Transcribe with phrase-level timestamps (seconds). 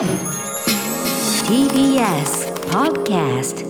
[0.00, 0.08] TBS
[2.70, 3.66] Podcast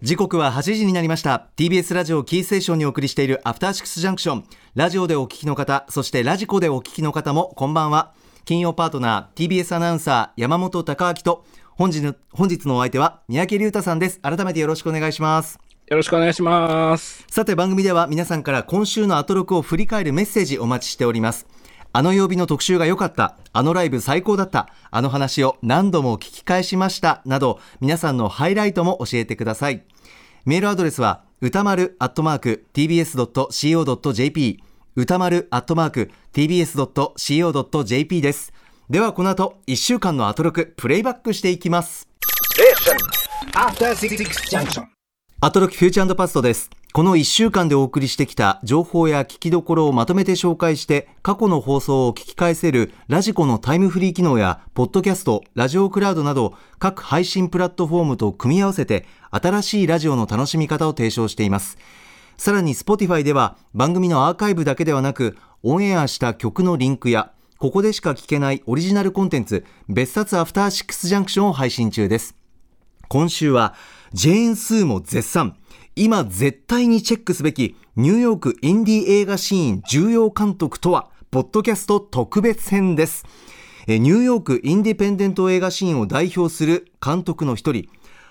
[0.00, 1.48] 時刻は8時になりました。
[1.56, 4.44] TBS ラジオキーステーションにお送りしているアフターシックスジャンクション
[4.76, 8.14] ラジオでお聞きの方そしてラジコでお聞きの方もこんばんは。
[8.44, 14.20] 金曜パートナー TBS アナウンサー山本貴明と本日の本日のお相手は三宅龍太さんです。
[14.20, 15.58] 改めてよろしくお願いします。
[15.88, 17.24] よろしくお願いします。
[17.28, 21.48] さて番組では皆さんから今週のアトロクを振り返るメッセージお待ちしております
[21.96, 23.36] あの曜日の特集が良かった。
[23.52, 24.68] あのライブ最高だった。
[24.90, 27.22] あの話を何度も聞き返しました。
[27.24, 29.84] など皆さんのハイライトも教えてください。
[30.44, 34.60] メールアドレスは歌丸アットマーク tbs.co.jp
[34.96, 38.52] 歌丸アットマーク tbs.co.jp です。
[38.90, 42.08] ではこの後1週間のアトロクプレイバックしていきます.
[45.40, 46.70] アトロキフューチャーパストです。
[46.96, 61.78] この1週間でお送りしてきた情報や聞きどころをまとめて紹介して過去の放送を聞き返せるラジコのタイムフリー機能やポッドキャスト、ラジオクラウドなど各配信プラットフォームと組み合わせて新しいラジオの楽しみ方を提唱しています。
[62.36, 72.36] さらに Spotify では番組のアーカイブだけではなくオンエアした曲のリンクやここでしか聞けないオリジナルコンテンツ別冊アフターシックスジャンクションを配信中です。
[73.08, 73.74] 今週は
[74.12, 75.56] ジェーン・スーも絶賛
[75.96, 83.24] 今絶対にチェックすべきニューヨークインディー映画シーン重要監督とはポッドキャスト特別編です。
[83.86, 87.86] ニューヨークインディペンデント映画シーンを代表する監督の一人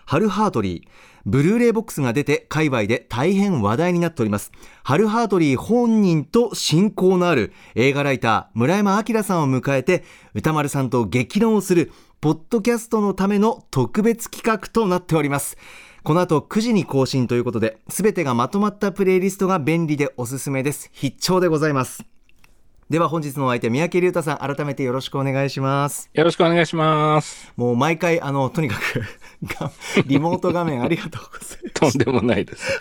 [0.05, 0.89] ハル・ハートリー。
[1.25, 4.51] ブルーレイボックスが出て界隈で大変話題になっております。
[4.83, 10.03] ハル・ハートリー本人と親交のある映画ライター村山明さんを迎えて
[10.33, 15.57] 歌丸さんと激論をするポッドキャストのための特別企画となっております。
[16.03, 20.89] この後9時に更新ということで、すべてがまとまったプレイリストが便利でおすすめです。
[20.91, 22.03] 必聴でございます。
[22.89, 26.09] では本日のお相手、三宅龍太さん、改めてよろしくお願いします。
[26.13, 27.53] よろしくお願いします。
[27.55, 29.05] もう毎回、あの、とにかくが、
[30.05, 31.73] リモート画面ありがとうございます。
[31.73, 32.79] とんでもないです。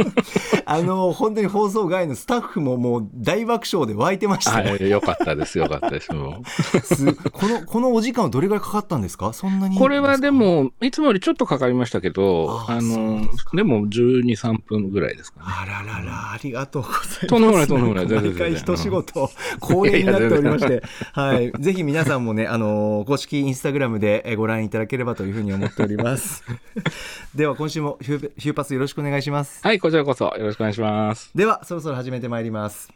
[0.66, 4.70] あの、本当に放送外のスタッフももう大爆笑で湧いてましたね。
[4.70, 5.58] はい、よかったです。
[5.58, 6.12] よかったです。
[6.12, 6.42] も
[6.82, 9.32] すこの、このお時間はどれぐらいかかったんですか？
[9.32, 13.22] そんなにうこれはで、も、いつもよりちょっとかかりましたけど、ああの
[13.52, 15.46] で、でも12、3分ぐらいですかね。
[15.48, 17.26] あららら、ありがとうございます。
[17.26, 19.30] とんでもないとんでもない毎回一仕事、
[19.60, 20.82] 恒例になっておりまして、
[21.12, 21.52] はい。
[21.58, 25.97] ぜひ皆さんもね、あのー公式インスタグラムでえーご覧いただければというふうに思っております。
[27.34, 29.60] では、今週もヒューヒューパスよろしくお願いします。
[29.62, 31.30] はい、こちらこそよろしくお願いします。
[31.34, 32.90] では、そろそろ始めてまいります。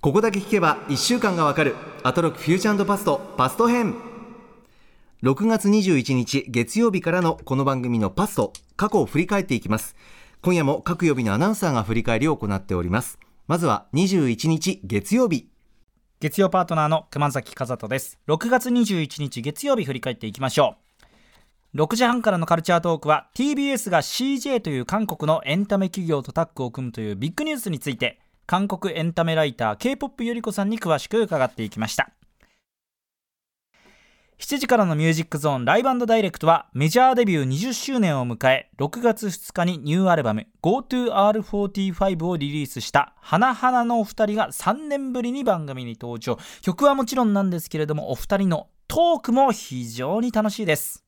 [0.00, 3.94] ここだけ聞けば1週間がわかる、アトロックフューチャーパスト、パスト編。
[5.22, 9.94] 6月21日月曜日からのこの番組のパスト、過去を振り返っていきます。
[10.40, 13.18] 今夜も各曜日のアナウンサーが振り返りを行っております。
[13.46, 15.52] まずは21日月曜日。
[16.22, 20.81] 月曜パートナーの熊崎和人です6月21日月曜日振り返っていきましょう
[21.74, 32.10] 6時半からのカルチャートークは TBS が CJ という韓国のエンタメ企業とタッグを組むというビッグニュースについて韓国エンタメライター K-POP ゆり子さんに詳しく伺っていきました。
[34.38, 46.38] 7時からのミュージックゾーンライブダイレクトはメジャーデビュー20周年を迎え6月2日にニューアルバム GoToR45 をリリースした花々のお二人が3年ぶりに番組に登場。
[46.60, 51.01] 曲はもちろんなんですけれどもお二人のトークも非常に楽しいです。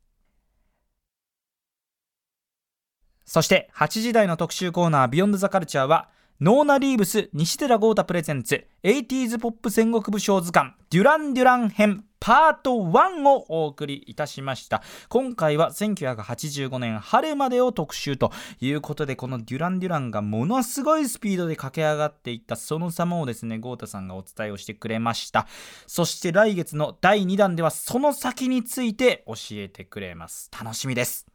[3.25, 6.09] そして8時台の特集コーナービヨンドザカルチャーは
[6.41, 14.83] ノーナ・リーブス西寺豪太プレゼンツ 80s ポップ戦国武将図鑑デュラン・デュラン編パート1をお送りいたしました。
[15.11, 25.47] 今回は1985年春までを特集ということでこのデュラン・デュランがものすごいスピードで駆け上がっていったその様をですね豪太さんがお伝えをしてくれました。
[25.87, 30.51] そして来月の第2弾ではその先について教えてくれます。
[30.59, 31.34] 楽しみです。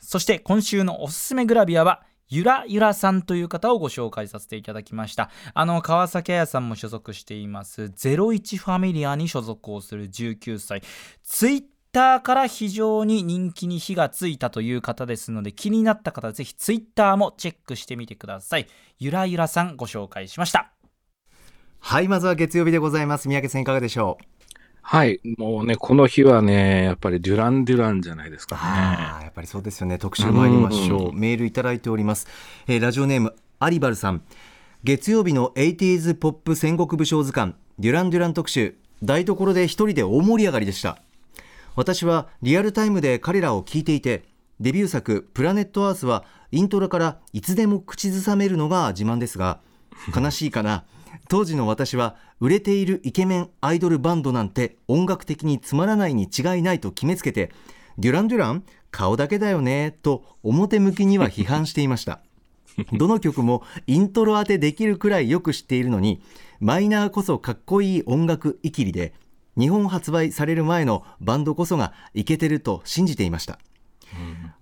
[0.00, 5.30] そして今週のおすすめグラビアはゆらゆらさんという方をご紹介させていただきました。
[5.52, 7.82] あの川崎彩さんも所属しています。
[7.82, 10.82] 01ファミリアに所属をする19歳
[11.22, 18.66] ツイッターから非常に人気に火がついたという方ですので気になった方はぜひツイッターもチェックしてみてください。
[18.98, 20.72] ゆらゆらさんご紹介しました。
[21.80, 23.28] はい、まずは月曜日でございます。
[23.28, 24.41] 三宅さんいかがでしょう？
[24.82, 29.22] はい、もうね、この日はね、やっぱりデュラン・デュランじゃないですかね。
[29.24, 29.98] やっぱりそうですよね。
[29.98, 31.08] 特集参りましょう。
[31.10, 32.26] うメールいただいております。
[32.66, 34.22] えーラジオネーム、アリバルさん。
[34.84, 40.98] 月曜日の 80s ポップ戦国武将図鑑、デュラン・デュラン特集、台所で一人で大盛り上がりでした。
[41.76, 44.24] 私はリアルタイムで彼らを聞いていて、
[44.60, 49.60] デビュー作、プラネットアースは、イントロからいつでも口ずさめるのが自慢ですが、
[50.14, 50.84] 悲しいかな。
[51.32, 57.50] 当時の私は売れているイケメンアイドルバンドなんて音楽的につまらないに違いないと決めつけて
[57.96, 62.20] デュラン・デュラン顔だけだよねと表向きには批判していました。
[62.92, 66.20] どの曲もイントロ当てできるくらいよく知っているのに
[66.60, 69.14] マイナーこそかっこいい音楽いきりで
[69.58, 73.58] 日本発売される前のバンドこそがイケてると信じていました、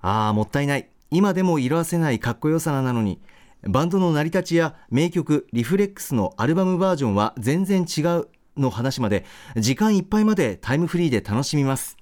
[0.03, 0.89] ああもったいない。
[1.11, 3.21] 今でも色あせないかっこよさなのに
[3.63, 9.25] バンドの成り立ちや名曲リフレックスのアルバムバージョンは全然違うの話まで
[9.57, 11.97] 時間いっぱいまでタイムフリーで楽しみます。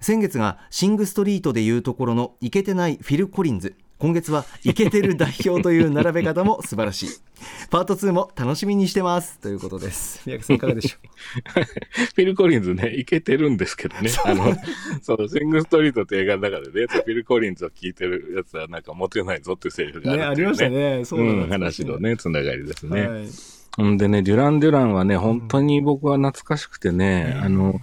[0.00, 3.74] 先月がシングストリートでいうところのイケてないフィル・コリンズ。
[3.98, 7.08] 今月はイケてる代表という並べ方も素晴らしい。
[7.68, 9.40] パート2も楽しみにしてます。
[9.40, 10.22] ということです。
[10.24, 10.98] 宮城さんいかがでしょ
[12.14, 14.10] フィル・コリンズね、いけてるんですけどね。
[14.24, 14.54] あの、
[15.02, 20.46] そう、シング・ストリートって映画の中でね、フィル・コリンズを聞いてるやつはなんかモテないぞっていうセリフうがあるっていうね。
[20.46, 21.04] ありましたね。
[21.04, 23.08] そうなんうん、話のね、つながりですね。
[23.08, 23.28] はい。
[23.78, 27.80] うんでね、デュラン・デュランはね、本当に僕は懐かしくてね、あの、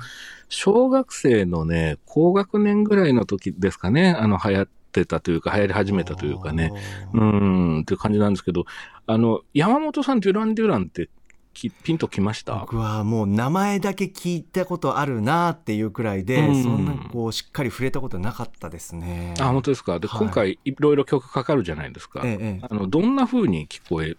[0.48, 6.71] 小学生のね、高学年ぐらいの時ですかね、あの、流行ってたというか、流行り始めたというかね、
[7.13, 8.65] うん、っていう感じなんですけど、
[9.06, 11.09] あの、山本さん、デュラン・デュランって
[11.53, 12.56] きピンときました？
[12.56, 16.63] 僕はもう名前だけ聞いたことあるなっていうくらいで、うん。
[16.63, 19.36] そんなこうしっかり触れたことなかったですね。
[19.39, 20.00] あ、本当ですか？
[20.00, 20.19] で、はい。
[20.19, 22.21] 今回、いろいろ曲かかるじゃないですか。
[22.25, 22.68] ええええ。
[22.69, 24.18] あの、どんな風に聞こえ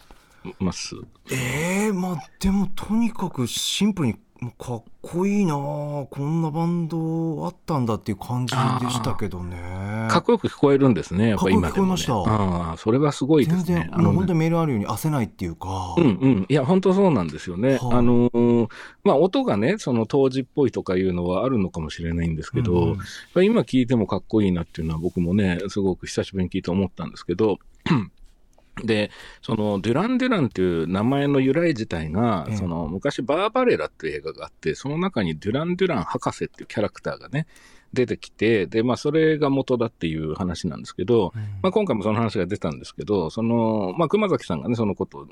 [0.60, 0.94] ます？
[1.30, 4.14] ええまあでもとにかくシンプルに
[4.58, 10.08] かっこいいなあこんなバンドあったんだっていう感じでしたけどね。
[10.10, 12.02] かっこよく聞こえるんですね、やっぱ今でも、ね。
[12.02, 13.62] かっこよく聞こえああ、それはすごいですね。
[13.64, 15.94] 全然あのね本当にメールあるように焦せないっていうか。
[15.96, 16.46] うんうん。
[16.48, 17.70] いや、本当そうなんですよね。
[17.70, 18.68] はいあのー
[19.04, 22.98] まあ、音がね、その当時っぽいとかいうのはあるのかもしれないんですけど、うんうん
[23.46, 27.58] 今聞いてもかっこいいなっていうのは僕もね、すごく久しぶりに聞いて思ったんですけど、
[28.84, 32.56] で、その、デュラン・デュランっていう名前の由来自体が、ええ。
[32.56, 37.46] その、昔、バーバレラっていう映画があって、その中にデュラン・デュラン博士っていうキャラクターがね、
[37.92, 41.42] 出てきて、で、まあ、それが元だっていう話なんですけど、うん。
[41.62, 45.26] まあ、今回もその話が出たんですけど、その、まあ、熊崎さんがね、そのことを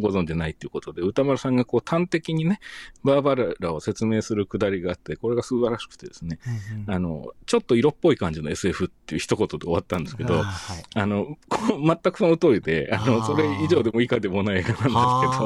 [0.00, 2.60] ご存じないっていうことで、歌丸さんがこう端的にね、
[3.04, 6.38] バーバレラを説明するくだりがあって、これが素晴らしくてですね、
[6.72, 6.90] うんうん。
[6.90, 10.84] あの、ちょっと色っぽい感じの SF っていう一言で終わったんですけど、あはい。
[10.94, 14.94] あの、全くその通りで、あの、それ以上でも以下でもない映画なんですけど、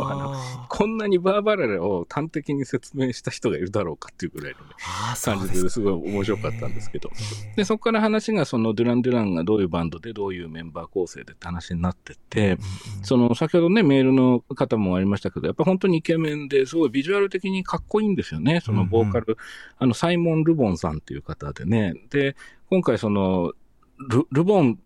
[0.09, 4.75] あの、はこんなにバーバレラを端的に説明した人がいるだろうかっていうぐらいのね、
[5.23, 7.11] 感じですごい面白かったんですけど。
[7.53, 12.59] えで、そこから話がそのデュラン・デュランがどういうバンドでどういうメンバー構成でって話になってって、
[13.03, 18.61] その先ほどね、メールの方もありましたけど、やっぱ本当にイケメンですごいビジュアル的にかっこいいんですよね。
[18.61, 19.37] そのボーカル、
[19.79, 21.95] あの、サイモン・ルボンさんっていう方でね。
[22.11, 22.37] で、
[22.71, 23.53] 今回その、
[24.09, 24.79] ルルボン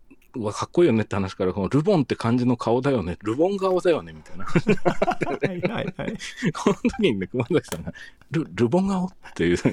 [0.45, 4.45] はかっこいいよねって話から、このルボンって感じの顔だよね、ルボン顔だよね、みたいな。
[4.45, 4.53] は
[5.55, 6.17] いはいはい。
[6.53, 7.93] この時にね、熊崎さんが、
[8.31, 9.05] ル、ルボン顔？
[9.05, 9.59] っていうね。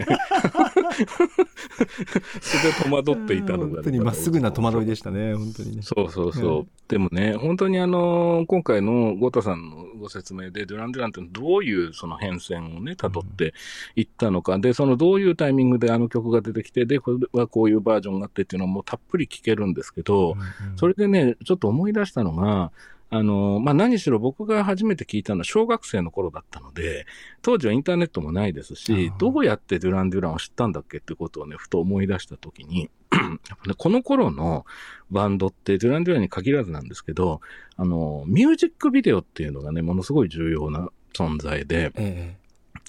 [2.40, 5.82] それで戸惑っていたのが、本当にまっすぐな戸惑いでしたね、本当にね。
[5.82, 6.60] そうそうそう。
[6.60, 13.54] うんでもね、本当にあの、今回のゴタさんのご説明で、デュラン・デュランってどういうその変遷をね、辿って
[13.96, 20.36] いったのか、で、そのどういうタイミングであの曲が出てきて、で、これはこういうバージョンがあってっていうのはもうたっぷり聞けるんですけど、
[20.76, 22.72] それでね、ちょっと思い出したのが、
[23.10, 27.06] あの、まあ、何しろ僕が初めて聞いたのは小学生の頃だったので、
[27.42, 33.18] 当時はインターネットもないですしどうやってデュラン・デュランを知ったんだっけってことをね、ふと思い出したときに、 や
[33.54, 34.66] っぱね、この頃の
[35.12, 37.40] バンドって、デュラン・デュランに限らずなんですけど、
[37.76, 42.36] あの、ミュージックビデオっていうのがね、ものすごい重要な存在で、え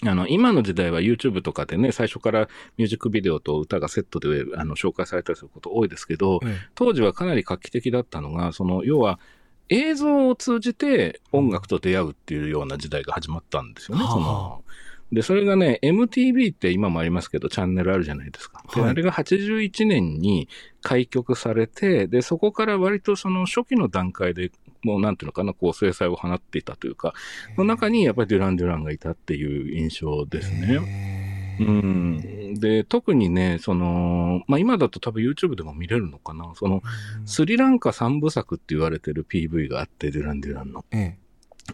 [0.04, 9.20] あの、今の時代は YouTube とかでね、最初からミュージックビデオと歌がセットであの紹介されたりすること多いですけど、ええ当時はかなり画期的だったのが、その、要は、
[9.70, 14.04] 映像を通じて音楽と出会うっていうような時代が始まったんですよね。
[14.04, 14.64] はあその
[15.12, 18.64] で、それがね、MTV って今もありますけど、チャンネルあるじゃないですか。
[18.74, 20.50] で、はいあれが81年に
[20.82, 24.52] 開局されて、で、そこから割とその初期の段階で、
[24.86, 27.14] もうなんていうのかな、こう、制裁を放っていたというか、
[27.58, 30.80] の中にやっぱりデュラン・デュランがいたっていう印象ですね。
[30.82, 31.26] ええ
[31.60, 32.54] うん。
[32.60, 36.52] で、特にね、その、まあ、今だと多分 YouTube でも見れるのかな。
[36.56, 36.84] その、
[37.26, 40.86] スリランカ三部作って言われてる PV があって、デュラン・デュランの。
[40.92, 41.26] ええ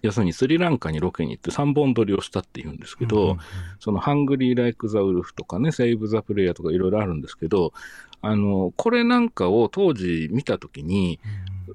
[0.01, 3.37] 要するにスリランカにロケに行って3本撮りをしたって言うんですけど、うんうんうん
[3.79, 7.73] そのハングリー・ライク・ザ・ウルフとかね、セイブ・ザ・プレイヤーとかいろいろあるんですけど、
[8.21, 11.19] あの、これなんかを当時見たときに、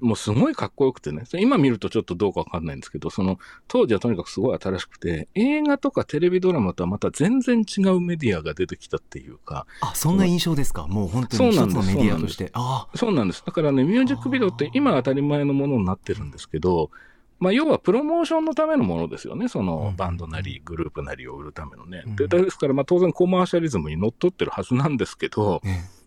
[0.01, 10.87] もうすごいかっこよくてね、今見るとちょっとどうかわかんないんですけど、その当時はとにかくすごい新しくて、映画とかテレビドラマとはまた全然違うメディアが出てきたっていうか、あそんな印象ですか？
[10.87, 12.51] もう本当に一つのメディアとして。
[12.53, 13.43] あそうなんです。
[13.47, 16.91] だからね、ミュージックビデオって今当たり前のものになってるんですけど、
[17.39, 19.97] まあ、要はプロモーションのためのものですよね、そのうん。
[19.97, 22.03] バンドなり、グループなりを売るためのね。
[22.07, 22.17] うん。
[22.17, 25.61] でですから、まあ、当然コマーシャリズムにのっとってるはずなんですけど、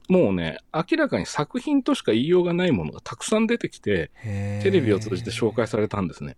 [0.10, 4.12] もうね、明らかに作品としか言いようがないものがたくさん出てきて、
[4.64, 6.36] テレビを通じて紹介されたんですね。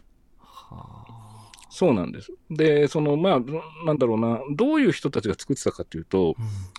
[1.69, 2.33] そうなんです。
[2.49, 3.39] で、その、まあ、
[3.85, 6.35] なんだろうな、どういう人たちが作ってたかというと、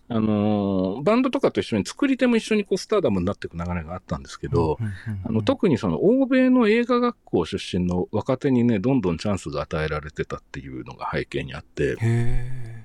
[0.08, 4.76] あのーバンドとかと一緒に作り手も一緒にこうスターダムになっていく流れがあったんですけど、
[5.24, 12.84] あの特にその欧米の映画学校出身の若手にね、どんどんチャンスが与えられてたっていうのが背景にあって、へ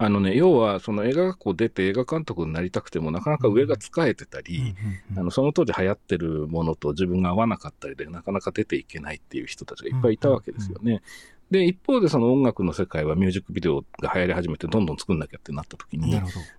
[0.00, 4.74] あのね、要はその映画学校出て映画監督になりたくてもなかなか上が使えてたり、
[5.16, 11.02] あのその当時流行ってるものと自分が合わなかったりでなかなか出ていけないっていう人たちがいっぱいいたわけですよね。
[11.50, 16.10] で、一方でその音楽の世界はミュージックビデオが流行り始めてどんどん作んなきゃってなった時に。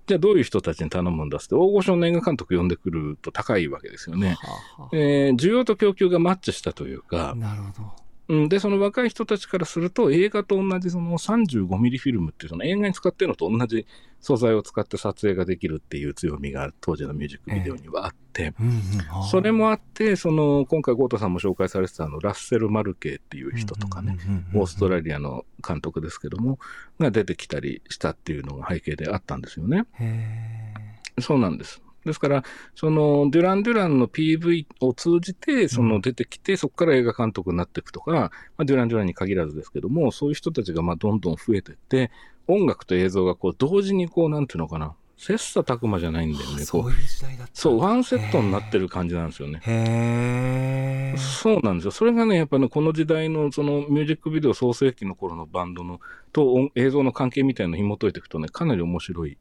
[0.08, 4.36] じゃあどういう人たちに頼むんだって大御所の映画監督呼んでくると高いわけですよね。
[4.77, 7.91] はあえー需要と供給がマッチしたというか、なるほど。
[8.29, 13.88] うん、で、その若い人たちからすると、映画と同じその35ミリフィルムっていうその映画に使ってるのと同じ
[14.21, 18.83] 素材を使って撮影ができるっていう強みが当時のミュージックビデオにはあって、うんうん。
[19.31, 24.15] それもあって、その、今回ゴートさんも紹介されてたあの、ラッセル・マルケーっていう人とかね、、
[24.53, 26.59] オーストラリアの監督ですけども、
[27.00, 29.86] が出てきたりしたっていうのが背景であったんですよね。
[30.00, 30.74] へ
[31.19, 31.81] そうなんです。
[32.10, 32.44] ですから、
[32.75, 42.12] その、デュラン・デュランの PV を通じて、その出てきて、そこから映画監督になっていくとか、まあ、デュラン・デュランに限らずですけども、そういう人たちがまあどんどん増えていって、
[42.48, 46.63] 音楽と映像がこう同時にこう、なんていうのかな、切磋琢磨じゃないんだよね。
[46.63, 47.51] そういう時代だった。
[47.54, 49.60] そう、ワンセットになってる感じなんですよね。
[49.62, 51.18] へえ。
[51.18, 51.92] そうなんですよ。
[51.92, 56.00] それがね、やっぱね、この時代のそのミュージックビデオ創世期の頃のバンドの
[56.32, 59.38] と音映像の関係みたいなのを紐解いていくとね、かなり面白い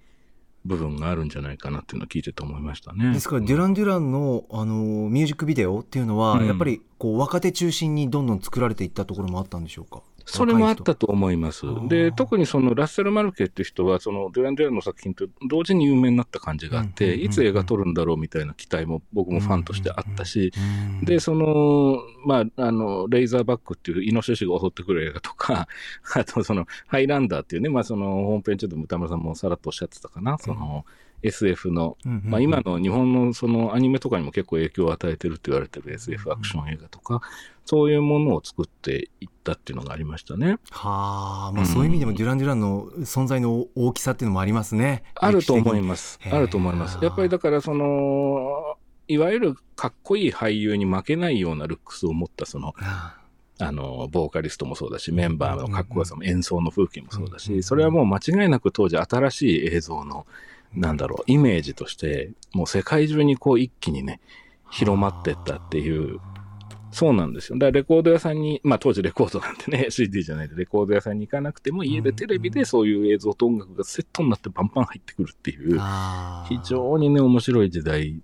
[0.69, 3.13] 部分があるんじゃないかなっていうのを聞いてて思いましたね。
[3.13, 4.75] ですから、デュラン・デュランの、あの、
[5.09, 10.03] ミュージックビデオっていうのは、うんやっぱり、こう、若手中心にどんどん作られていったところもあったんでしょうか？
[10.29, 11.67] それもあったと思います。
[11.67, 11.71] あ。
[11.89, 12.15] で、ー。
[12.15, 17.27] 特にそのラッセル・マルケっていう人は、そのデュラン・デュランの作品と同時に有名になった感じがあって、うんうんうんうん。
[17.27, 20.53] いつ映画撮るんだろうみたいな期待も僕もファンとしてあったし、
[21.03, 25.67] で、その、まあ、あの、レイザーバックっていうイノシシが襲ってくる映画とか、
[26.15, 30.85] あとその、ハイランダーっていうね、まあその、ホームページでも歌村さんもさらっとおっしゃってたかな、その、
[31.23, 37.21] SF の、うんうんうんまあ今の日本のそのアニメとかにも結構影響を与えてるって言われてる SF アクション映画とか、
[37.65, 40.59] そういうものを作っていったっていうのがありましたね。
[40.71, 45.03] はあ、まあ、そういう意味でもデュラン・デュランの存在の大きさっていうのもありますね。
[45.15, 45.83] あると思いす。
[45.83, 46.21] ます。
[46.31, 46.99] あると思います。
[47.03, 48.77] やっぱりだからその、
[49.09, 53.19] いわゆるかっこいい俳優に負けないようなルックスを持ったその、あ
[53.61, 60.27] あの、ボーカリストもそうだし、メンバーのかっこよさも演奏の風景もそうだうんし、それはもう間違いなく当時新しい映像の、
[60.75, 64.21] なんだろう、イメージとして、もう世界中にこう一気にね、
[64.71, 66.21] 広まってったっていう、
[66.91, 67.59] そうなんですよ。
[67.59, 78.21] だからレコード屋さんに、まあ当時レコードなんてね、 CD じゃないでレコード屋さんに行かなくても、家でテレビでそういう映像と音楽がセットになってバンバン入ってくるっていう、あ非常にね、面白い時代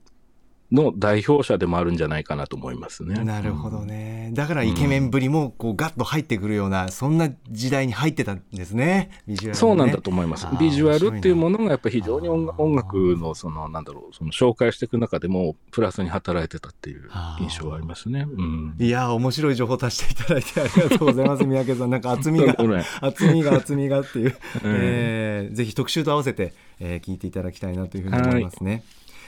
[0.74, 3.22] の代表者でもあるんじゃないかなと思いますね。
[3.24, 4.30] なるほどね。
[4.34, 9.10] だからイケメンぶりもこうガッと入ってくるような、そんな時代に入ってたんですね。
[9.26, 17.08] ビジュアルもねそうなんだと思いますビジュアルっていうものがやっぱり非常に音楽のその、なんだろう、その紹介していく中でもプラスに働いてたっていう
[17.40, 18.26] 印象はありますね。
[18.28, 18.74] うん。
[18.78, 21.44] いやー面白い情報足していただいてありがとうございます。
[21.46, 21.90] 三宅さん。
[21.90, 22.56] なんか厚みが
[23.00, 28.82] 厚みが厚みがっていう、 えーぜひ特集と合わせて、えー聞いていただきたいなというふうに思いますね。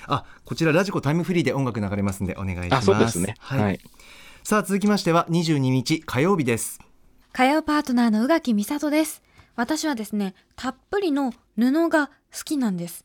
[0.06, 2.86] あ、こちらラジコタイムフリーで音楽流れますんでお願いしまあ、す。
[2.86, 3.34] そうですね。
[3.38, 3.60] はい。
[3.60, 3.80] はい。
[4.42, 6.80] さあ続きましては22日火曜日です。
[7.32, 9.22] 火曜パートナーの宇垣美里です。
[9.56, 13.02] 私はですね、たっぷりの布が好きなんです。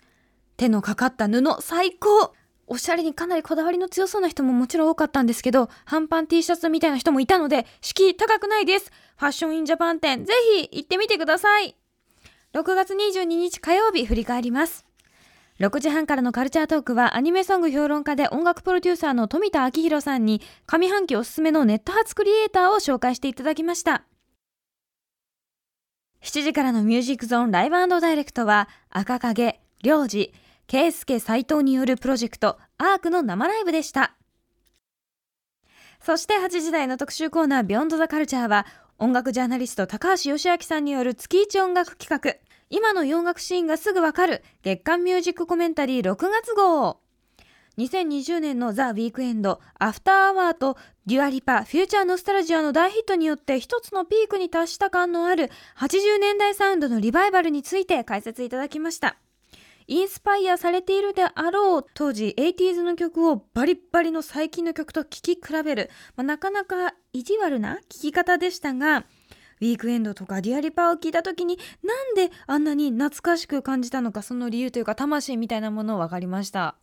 [0.58, 2.34] 手のかかった布最高
[2.68, 8.92] おしゃれにかなりこだわりの強そうな人ももちろん多かったんですけど、半パン T シャツみたいな人もいたので、敷居高くないです。
[9.18, 11.76] ファッションインジャパン店、ぜひ行ってみてください。
[12.54, 14.86] 6月22日火曜日振り返ります。
[15.62, 24.04] 6時半からのカルチャートークはアニメソング評論家で音楽プロデューサーの富田明宏さんに上半期おすすめのネット発クリエイターを紹介していただきました。
[26.24, 30.34] 7時からのミュージックゾーンライブダイレクトは赤影、良二、
[30.66, 34.16] 圭介斎藤によるプロジェクトアークの生ライブでした。
[36.04, 38.66] そして8時台の特集コーナービヨンドザカルチャーは
[38.98, 44.44] 音楽ジャーナリスト高橋芳朗さんによる月一音楽企画今の洋楽シーンがすぐわかる。
[44.64, 47.02] 月刊ミュージックコメンタリー6月号。
[47.78, 59.18] 2020年のザ・ウィークエンド、アフターアワーとデュアリパ、フューチャーノスタルジアの大ヒットによって一つのピークに達した感のある80年代サウンドのリバイバルについて解説いただきました。
[59.88, 69.04] インスパイアされているであろう当時 80s の曲をバリッバリの最近の曲と聴き比べる、まあ、なかなか意地悪な聴き方でしたが
[69.62, 76.76] ウィークエンドとかデュアリパーを聞いた時になんであんなに懐かしく感じたのかその理由というか魂みたいなもの分かりました。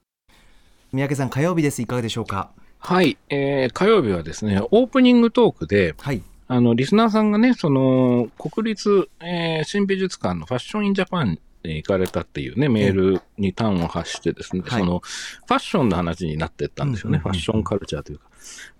[0.92, 1.82] 三宅さん火曜日です。
[1.82, 2.50] いかがでしょうか？
[2.78, 6.22] はい、えー火曜日はですね、オープニングトークで、はい。
[6.46, 14.80] あの、リスナーさんがね、その、国立、えー新美術館のファッションインジャパンに行かれたっていうね、メールに端を発してですね、はい。
[14.80, 17.32] その、ファッションの話になってったんですよね、うんうんうん。
[17.32, 18.30] ファッションカルチャーというか。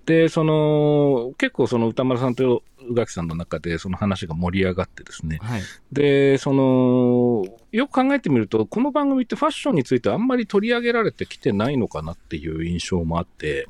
[0.08, 5.62] で、その、結構その歌丸さんと宇垣さんの中でその話が盛り上がってですね、はい。
[5.92, 13.66] で、その、よく考えてみると、この番組ってファッションについてあんまり取り上げられてきてないのかなっていう印象もあって、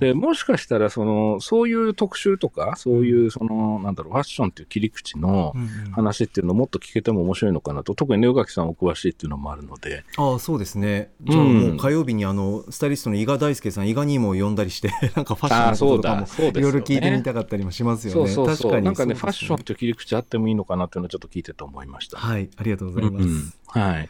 [0.00, 5.54] で、もしかしたら、その、そういう特集とか、そういう、その、なんだろう、ファッションっていう切り口の
[5.92, 11.12] 話っていうのをもっと聞けても面白いのかなと、特にね、宇垣さんお詳しいっていうのもあるので、ああそうですね。
[11.22, 11.60] じゃあうん。
[11.60, 16.46] もう火曜日にあのスタイリストの伊賀大輔さん伊賀にも呼んだりして なんかファッションあーのこととかもそうだ。
[16.46, 22.18] そうですよねいろいろ聞いてみたかったりもしますよねそうそうそう、確かになんかね、そうですファッションっていう切り口あってもいいのかなっていうのをちょっと聞いてて思いました。
[22.18, 24.08] はいありがとうございます、うんうんはい。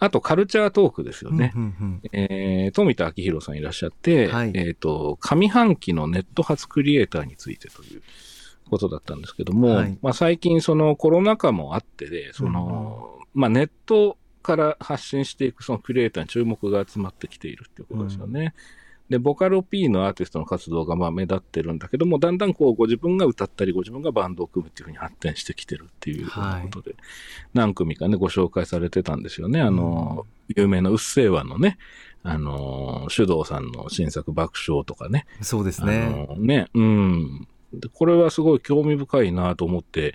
[0.00, 1.52] あと、カルチャートークですよね。
[1.56, 8.02] うんうんうんえー富田明宏さんいらっしゃって、はいえっ、と、上半期のネット発クリエイターについてという
[8.68, 8.98] ことだ。
[8.98, 18.54] ったんですけども、はいまあ最近そのコロナ禍もあってで、その、まあネットから発信していくそのクリエイターに注目が集まってきているっていうことですよね。
[19.08, 26.32] で、ボカロ P のアーティストの活動がまあ目立ってるんだけども、だんだんこうご自分が歌ったり、ご自分がバンドを組むっていうふうに発展してきてるっていうこ
[26.70, 26.94] とで、
[27.54, 29.60] 何組かね、ご紹介されてたんですよね。
[29.60, 31.78] あの、有名なうっせぇわのね、
[32.22, 35.26] あの、手動さんの新作爆笑とかね。
[35.40, 37.48] そうですねあのね、うん。
[37.72, 40.14] でこれはすごい興味深いなと思って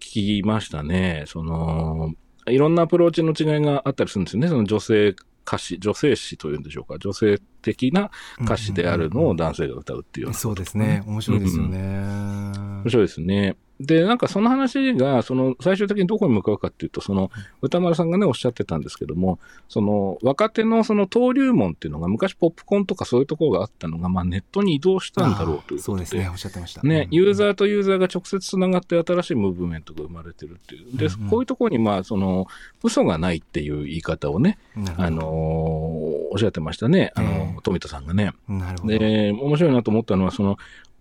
[0.00, 1.24] 聞きましたね。
[1.26, 2.14] その、
[2.46, 4.48] いろんなアプローチの違いがあったりするんですよね。
[4.48, 5.14] その女性
[5.46, 6.98] 歌詞、女性詞というんでしょうか。
[6.98, 8.10] 女性的な
[8.42, 11.02] 歌詞であるのを男性が歌うっていうようなそうですね。
[11.06, 13.56] 面白いですよね、面白いですね。
[13.86, 17.30] で、なんかその話が、その最終的にどこに向かうかっていうと、その
[17.62, 19.38] 歌丸さんがね、おっしゃってたんですけども、
[19.68, 25.80] その若手のその登竜門っていうのが、昔ポップコーンとかそういうところがあったのが、まあネットに移動したんだろうという。
[25.80, 30.96] そうですねおっしゃってましたね、ユーザーーとユーザーが直接つながって新しいムーブメントが生まれてるっていう。
[30.96, 32.46] で、うんうんこういうところに、まあ、その、
[32.82, 34.58] 嘘がないっていう言い方をね、
[34.96, 35.24] あのー
[36.34, 37.12] おっしゃってましたね。
[37.14, 38.32] あの、ええ富田さんがね。
[38.48, 40.56] どなるほどで、面白いなと思ったのは、その、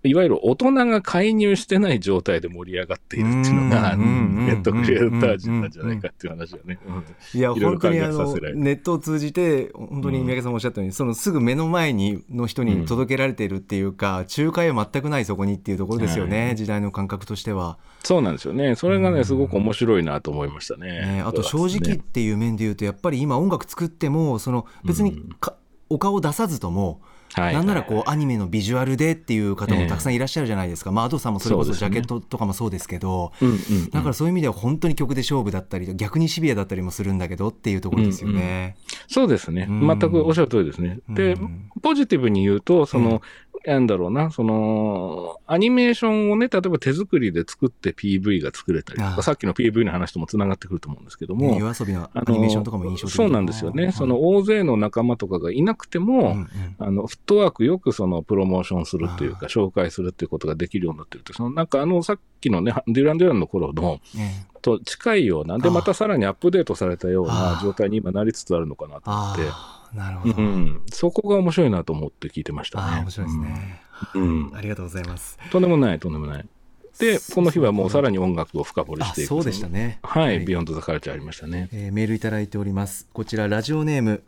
[0.06, 6.78] いわゆる大人が介入してない状態で盛り上がっているっていうのが、ネットクリエイター陣なんじゃないかっていう話だね。
[6.86, 18.76] うんいやいろいろ本当にあの考えさせられるネットを通じて本当に三宅さんもおっしゃったように、そのすぐ目の前にの人に届けられているっていうか、仲介は全くないそこにっていうところですよね、はい時代の感覚としては、そうなんですよね。
[18.76, 21.16] それがね、うんすごく面白いなと思いましたね。
[21.16, 25.56] ね、あと正直っていう面で言うとやっぱり今音楽作ってもその別にか、
[25.90, 27.02] お顔出さずとも
[27.34, 27.54] はい。
[27.54, 33.90] なんならこうアニメのビジュアルでっていう方もたくさんいらっしゃるじゃないですか、まあ、アドさんもそれこそジャケットとかもそうですけどうんうんうん。
[33.90, 38.78] だからそういう意味では本当に曲で勝負だったり逆にシビアだったりもするんだけどっていうところですよね。
[39.08, 39.68] そうですね。
[39.70, 41.00] うん全くおっしゃる通りですね。
[41.10, 43.22] でうん、ポジティブに言うと、その、
[43.66, 53.92] なんだろうな、その、アニメーションをね、例えば手作りで作って PV が作れたりとか、さっきの PV の話ともつながってくると思うんですけども、ね夜遊びのあアニメーションとかも印象的そうなんですよね。
[53.92, 56.50] その大勢の仲間とかがいなくても、うんうん。
[56.80, 69.42] あの、フットワークよくそのプロモーションするっていうか、紹介するっていうことができるようになってるって、そのなんかあの、さっきのね、デュラン・デュランの頃の、ねと近いような、で、またさらにアップデートされたような状態に今なりつつあるのかなと思って、
[69.94, 72.84] なるほど、うん、そこが面白いなと思って聞いてましたね。
[72.84, 73.82] ああ面白いですね、
[74.16, 74.52] うん。
[74.56, 75.38] ありがとうございます。
[75.52, 76.46] とんでもない、とんでもない。
[77.00, 79.28] で、この日はもうさらに音楽を深掘りあしていく。
[79.28, 79.68] そうでした。
[79.68, 80.00] ね。
[80.04, 81.70] はい、ビヨンドザカルチャーありましたね。
[81.72, 83.08] えーメールいただいております。
[83.14, 84.24] こちらラジオネーム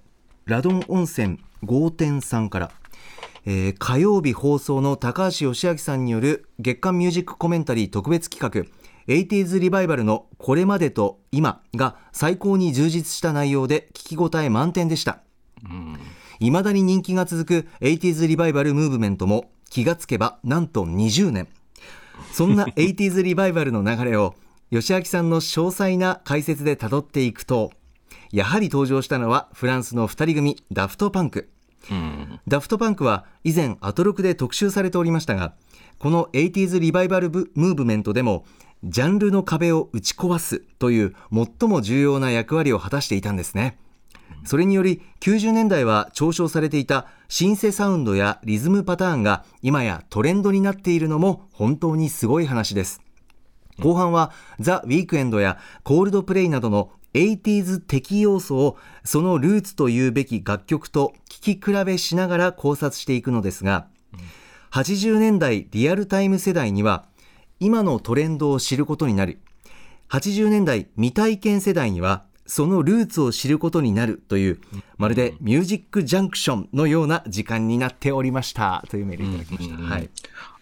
[0.45, 2.71] ラドン温泉豪天さんから、
[3.45, 8.71] えー火曜日放送の高橋義明さんによる月間ミュージックコメンタリー特別企画
[9.07, 15.24] 80s リバイバルのこれまでと今が最高に充実した内容で聞き応え満点でした。
[15.69, 16.63] うん。
[16.63, 21.47] だに人気が続く 80s リバイバルムーブメントも気がつけばなんと20年
[22.31, 24.35] そんな 80s リバイバルの流れを
[24.71, 27.71] 吉明さんの詳細な解説でたどっていくと
[28.31, 31.49] やはり登場したのはフランスの2人組ダフトパンク
[31.89, 32.39] うん。
[32.47, 35.53] ダフトパンクは以前アトロクで特集されておりましたが
[35.99, 38.45] この 80s リバイバルブムーブメントでも
[38.83, 43.77] ジャンルの壁を打ち壊すという最も重要な役割を果たしていたんですね
[44.43, 53.01] それにより90年代は嘲笑されていたシンセサウンドやリズムパターンが今やトレンドになっているのも本当にすごい話です。
[53.79, 63.87] 後半はザ・ウィークエンドやコールドプレイなどの 80s 的要素をそのルーツというべき楽曲と聴き比べしながら考察していくのですが、
[64.71, 67.05] 80年代リアルタイム世代には
[67.59, 69.39] 今のトレンドを知ることになる
[70.09, 74.59] 80年代未体験世代にはそのルーツを知ることになるという
[74.97, 78.83] まるでミュージックジャンクションのような時間になっておりました。
[78.89, 80.09] というメールいただきました、はい、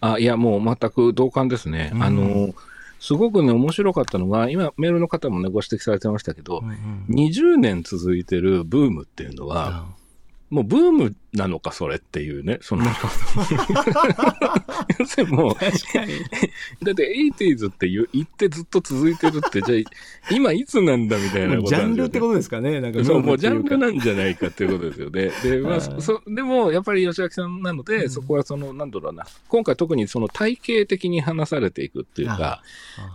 [0.00, 1.92] あ、いや、もう全く同感ですね。
[2.00, 2.54] あの、
[3.00, 6.62] すごくね、面白かったのが、今、メールの方もね、ご指摘されてましたけど、
[7.10, 9.84] 20年続いてるブームっていうのは、
[10.48, 12.84] もうブームなのか、それっていうね、その、
[14.98, 15.54] 要する にもう、
[16.84, 19.74] だって 80s って言言ってずっと続いてるって、じゃ
[20.30, 25.30] あ、今いつなんだみたいなことジャンルってことですかねなんかそう、もうジャンルななんじゃないかっていうことですよね。
[25.42, 32.62] で、 まあ、そそでも、やっぱり吉明さんなので、そこはその、なんだろうな、今回特にその体系的に話されていくっていうか、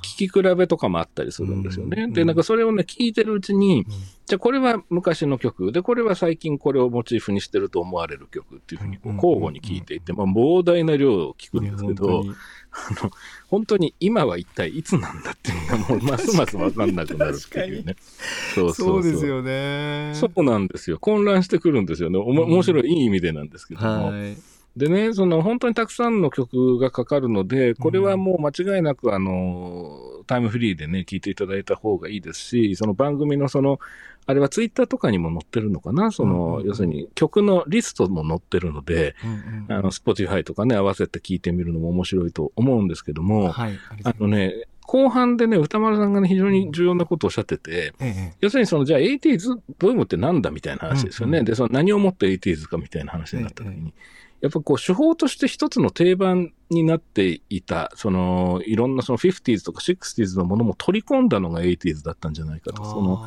[0.04, 2.04] 聞き比べとかもあったりするんですよね。
[2.04, 3.86] うんで、なんかそれをね、聞いてるうちに、
[4.26, 12.24] じゃあこれは昔の曲、で、これは最近これをモチーフにしてると思われる曲っていうふうにこううん交互に聞いていって、まあ、膨大な量を聞くんですけど、
[12.72, 13.12] あの、
[13.48, 17.96] 本当に今は一体いつなんだっていうのがもう ますますわかんなくなるっていうね。
[18.56, 21.00] そうそうそうですよねそうなんですよ。
[21.00, 22.18] 混乱してくるんですよね。
[22.18, 24.08] おも面白い、いい意味でなんですけども。
[24.12, 24.38] はい
[24.78, 33.80] でね、その本当にたくさんの曲がかかるので、これはもう間違いなく、あの、タイムフリーでね、聴いていただいた方がいいですし、その番組のその、
[34.28, 36.12] あれはツイッターとかにも載ってるのかな？
[36.12, 39.16] その、要するに曲のリストも載ってるので、
[39.70, 48.34] あの、スポティファイとかね、合わせて聴いてみるのも面白いと思うんですけども、はいあのね、後半でね、宇多丸さんがね、非常に重要なことをおっしゃってて、ええ。
[48.40, 51.40] 要するにその、じゃあ 80s ブームってなんだみたいな話ですよね。
[51.40, 53.92] うんで、その何をもって 80s かみたいな話になった時に、え
[54.42, 62.86] やっぱこう手法として一つの定番になっていた、その、いろんなその 50s とか 60s のものも取り込んだのが 80s だったんじゃないかと。
[62.86, 63.26] その、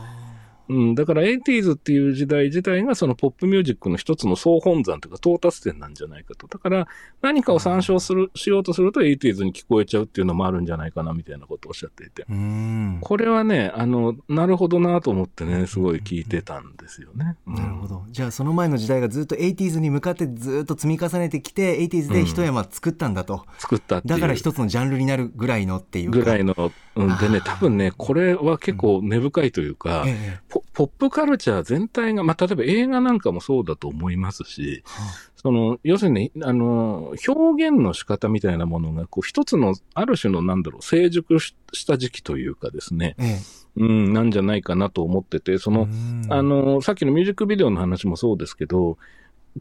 [0.69, 6.47] うん、だから 80s っていう時代自体がそのポップミュージックの一つの総本山というか到達点なんじゃないかと。
[6.47, 6.89] だから
[7.21, 12.25] 何かを参照する、しようとすると 80s に聞こえちゃうっていうのもあるんじゃないかなみたいなことをおっしゃっていて。
[12.29, 17.37] うんこれはね、あの、なるほどなと思ってね、すごい聞いてたんですよね。
[17.47, 18.05] うんなるほど。
[18.11, 23.45] じゃあその前の時代がずっと 80s に向かってずっと積み重ねてきて 80s で一山作ったんだと。
[23.59, 24.15] 作ったっていう。
[24.15, 26.19] だから一つのジャンルになるぐらいのっていうか。
[26.19, 26.55] ぐらいの、
[26.95, 34.85] うん、でね、多分ね、これは結構根深いというか、ええポポップカルチャー全体が、まあ、例えば映画なんかもそうだと思いますし、
[35.35, 43.39] その、要するに、あの、表現の仕方みたいなものが、こう、一つの、ある種の、なんだろう、成熟しした時期というかですね、ええ。
[43.77, 46.27] うん、なんじゃないかなと思ってて、その、うん。
[46.29, 48.99] あの、さっきのミュージックビデオの話もそうですけど、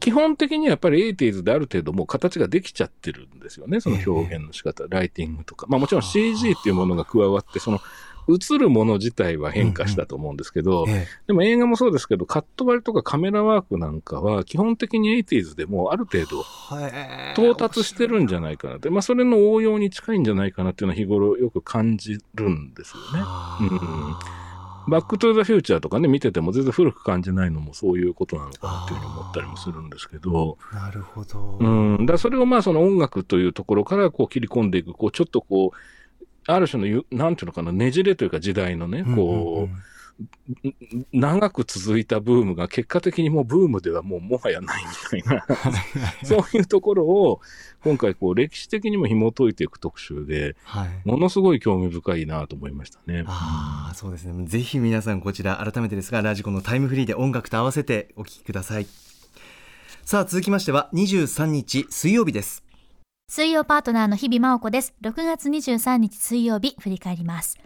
[0.00, 5.66] 基本的にはやっぱり 80s である程度もう形ができちゃってるんですよね、その表現の仕方、ライティングとか。
[5.68, 7.80] まあもちろん CG っていうものが加わって、その
[8.28, 16.44] 映るもの自体は変化したと思うんですけど、えでも映画もそうですけど、カット割りとかカメラワークなんかは基本的に 80s でもうある程度
[16.80, 23.24] え到達してるんじゃないかなって、まあそれの応用に近いんじゃないかなっていうのは日頃よく感じるんですよね。
[24.88, 31.58] バックトゥザフューチャーとかね、見てても全然古く感じないのもそういうことなのかなっていうふうに思ったりもするんですけど、なるほど。
[31.60, 35.76] うん、だからそれをまあその音楽というところからこう切り込んでいく、こうちょっとこう、
[36.46, 39.76] ある種のゆ、なんていうのかな、ねじれというか時代のね、こう、
[41.12, 44.82] 長く続いたブームが結果的にもうブームではもうもはやない
[45.14, 45.44] みたいな、
[46.24, 47.40] そういうところを
[47.82, 50.88] 今回こう歴史的にも紐解いていく特集で、はい。
[51.04, 53.24] ものすごい興味深いなと思いましたね。
[53.26, 54.46] ああ、そうですね。
[54.46, 58.86] ぜひ皆さんこちら改めてですが、ラジコのタイムフリーで音楽と合わせてお聴きください。
[60.04, 62.61] さあ、続きましては23日水曜日です。
[63.34, 64.92] 水曜パートナーの日々真央子です。
[65.00, 67.58] 6月23日水曜日、振り返ります。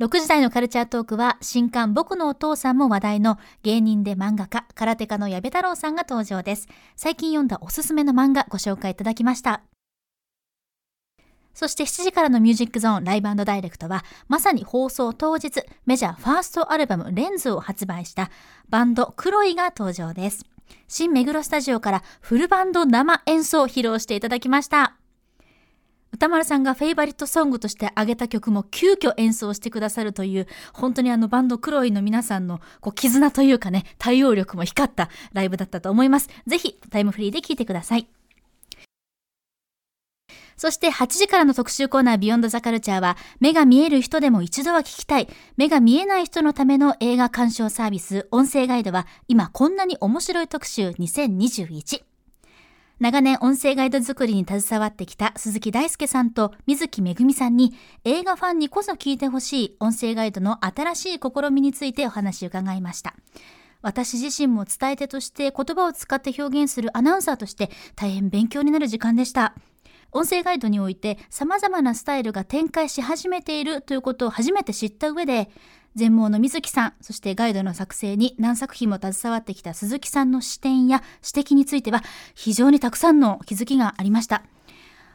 [0.00, 6.66] 6時台のカルチャートークは、新刊僕のお父さんも話題の芸人で漫画家、空手家の矢部太郎さんが登場です。
[6.96, 9.62] 最近読んだおすすめの漫画ご紹介いただきました。
[11.54, 18.32] そして7時からのミュージックゾーンライブダイレクトは、まさに放送当日、メジャーファーストアルバムレンズを発売した
[18.68, 20.44] バンドクロイが登場です。
[20.88, 24.96] 新目黒スタジオからフルバンド生演奏を披露していただきました。
[26.12, 36.28] 歌丸さんがフェイバリットソングとして挙げた曲も急遽演奏してくださるという、本当にあのバンドクロイの皆さんのこう絆というかね、対応力も光ったライブだったと思います。
[36.46, 38.06] ぜひタイムフリーで聴いてください。
[40.56, 52.11] そして8時からの特集コーナービヨンドザカルチャーは、目が見える人でも一度は聞きたい、目が見えない人のための映画鑑賞サービス、音声ガイドは、今こんなに面白い特集2021。
[53.02, 63.16] 長年音声ガイド作りに携わってきた鈴木大輔さんと水木めぐみさんに映画ファンにこそ聞いてほしい音声ガイドの新しい試みについてお話を伺いました。
[63.80, 69.56] 私自身も伝え手として言葉を使って表現するアナウンサーとして大変勉強になる時間でした。
[70.12, 75.50] 音声ガイドにおいて様々なスタイルが展開し始めているということを初めて知った上で、
[75.94, 81.02] 全盲の水木さん、そしてガイドの作成に何作品も携わってきた鈴木さんの視点や
[81.34, 82.02] 指摘については
[82.34, 84.42] 非常にたくさんの気づきがありました。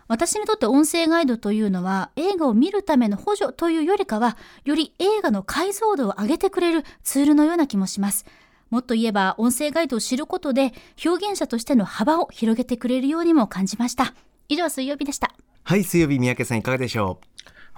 [0.07, 8.25] 私にとって音声ガイドというのは映画を見るための補助というよりかは、より映画の解像度を上げてくれるツールのような気もします。
[8.69, 10.73] もっと言えば音声ガイドを知ることで
[11.05, 14.13] 表現者としての幅を広げてくれるようにも感じました。
[14.47, 15.33] 以上水曜日でした。
[15.63, 17.27] はい、水曜日、三宅さんいかがでしょう？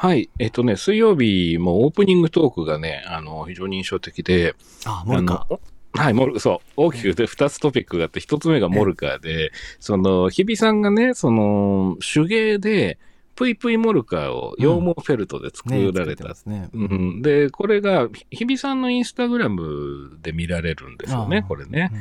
[0.02, 0.30] はい。
[0.40, 5.46] えっとね、水曜日もオープニングトークがね、あの、非常に印象的で、うあ、モルカ？
[5.50, 5.60] あの
[5.92, 6.72] はい、モル、そう。
[6.78, 12.98] 大きくで二つトピックがあって、一つ目がモルカーで、その、日比さんがね、その、手芸で、
[13.36, 16.30] ぷいぷいモルカーを羊毛フェルトで作ねられた。
[16.30, 16.70] ますね。
[16.74, 21.92] うん、で、これが、日比さんのインスタグラムで見られるんですよね、これね。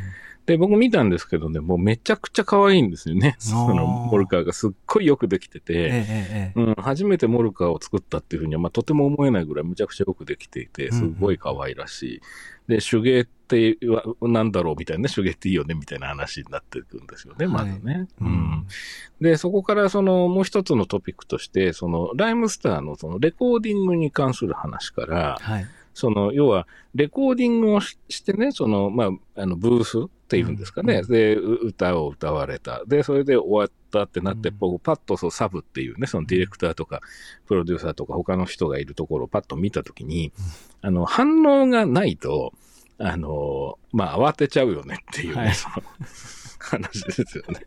[0.48, 3.36] で、僕見たんですけどね、もうめちゃくちゃ可愛いんですよね。
[3.38, 12.20] その、モルカーがすっごいよくできてて、ええええうん、初めてモルカーを作ったっていうふうには、まあ、とても思えないぐらいむちゃくちゃよくできていて、すごい可愛らしい。
[12.66, 18.08] で、手芸ってはなんだろうみたいなね、手芸っていいよねみたいな話になっていくんですよね、まずね。
[18.18, 18.66] うんうん。
[19.20, 25.66] で、そこからそのもう一つのトピックとして、そのライムスターのそのレコーディングに関する話から、はい。
[25.98, 31.00] その、要は、レコーディングをししてね、その、まあ、あの、ブースっていうんですかね。
[31.02, 32.84] うんで、う歌を歌われた。
[32.86, 37.00] で、それで終わったってなって、うんパッとそうサブっていうね、そのディレクターとか、
[37.46, 40.32] プロデューサーとか他の人がいるところをパッと見たときに、
[40.82, 42.52] あの、反応がないと、
[42.98, 45.82] あの、まあ、慌てちゃうよねっていうね、はいその
[46.60, 47.60] 話ですよね。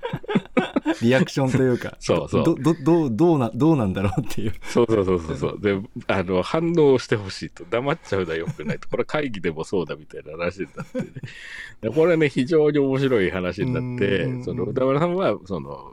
[1.02, 4.54] リアクションというか、そうそうど、ど、どう、どうな、どうなんだろうっていう。
[4.63, 5.60] そうそうそうそうそう。
[5.62, 7.63] で、あの、反応してほしいと。
[7.70, 8.89] 黙っちゃうのは良くないと。
[8.89, 11.06] これ会議でもそうだみたいな話になってね。
[11.82, 15.91] でこれね、非常に面白い話になってうん、その、歌丸さんは、その、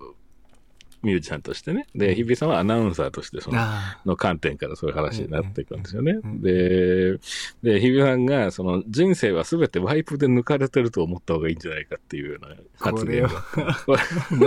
[1.03, 1.87] ミュージシャンとしてね。
[1.95, 6.43] で、日比さんはアナウンサーとして、その、あの観点からそういう話になっていくんですよねうん。
[6.43, 7.19] で、
[7.63, 13.31] で、日比さんが、その、人生は全てワイプで抜かれてると思った方がいいんじゃないかっていうような発言が。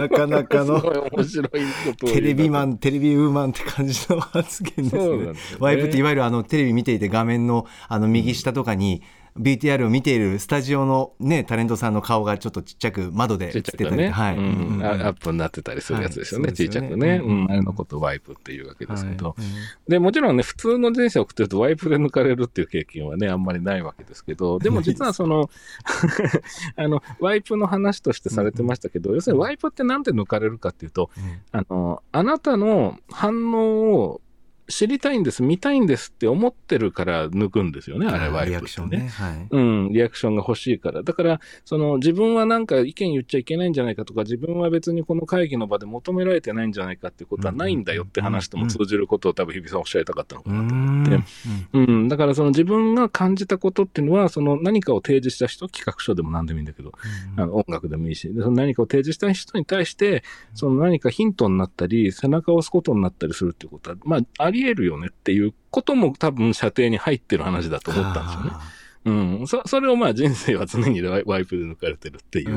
[0.02, 0.76] なかなかの
[1.12, 5.40] 面白いことテレビマン、テレビウーマンって感じの発言ですねですよね。
[5.60, 9.02] ワイプっていわゆるあのテレビ見ていて画面のあの右下とかに
[9.40, 14.38] VTR を見ているスタジオのね、タレントさんの顔がちょっとちっちゃく窓で映ってたりはい。
[14.38, 14.44] うん。
[14.44, 16.56] うんうんあアップになってたりするやつですよね、はい。
[16.56, 17.48] ちっちゃくね、そうん。
[17.50, 19.36] あれのことをワイプっていうわけですけど、は
[19.88, 19.92] い。
[19.92, 25.50] で、もちろんね、普通の人生を送ってるとワイプで抜かれるっていう経験はね、あんまりないわけですけど、でも実はその、
[26.76, 31.10] あの、ワイプの話としてされてましたけど、要するにワイプってなんで抜かれるかっていうと、
[31.52, 34.22] あの、あなたの反応を
[34.72, 38.56] 知りたいんです、見たいんですって思ってるから抜くんですよね、あれワイリ。
[38.56, 39.10] アクションね。
[39.10, 39.48] はい。
[39.50, 41.04] うん、リアクションが欲しいから。
[41.04, 51.16] だから、その自分はなんか意見言っちゃいけないんじゃないかとか、自分は別にこの会議の場で求められてないんじゃないかっていうことはないんだよって話とも通じることを多分日比さんおっしゃりたかったのかうなと思って。
[51.16, 51.24] ん。
[51.74, 56.92] うん、だからその自分が感じたことっていうのは、その何かを提示した人、企画書でも何でもいいんだけど、
[57.38, 68.52] あの音楽でもいいし、でその何かを提示した人に対して、その何かヒントになったり、背中を押すことになったりするっていうことは、まあ、あり得るよねっていうことも多分射程に入ってる話だと思ったんですよね。
[69.04, 69.12] う
[69.44, 69.48] ん。
[69.48, 72.56] そ、それをまあ人生は常にワイプで抜かれてるっていう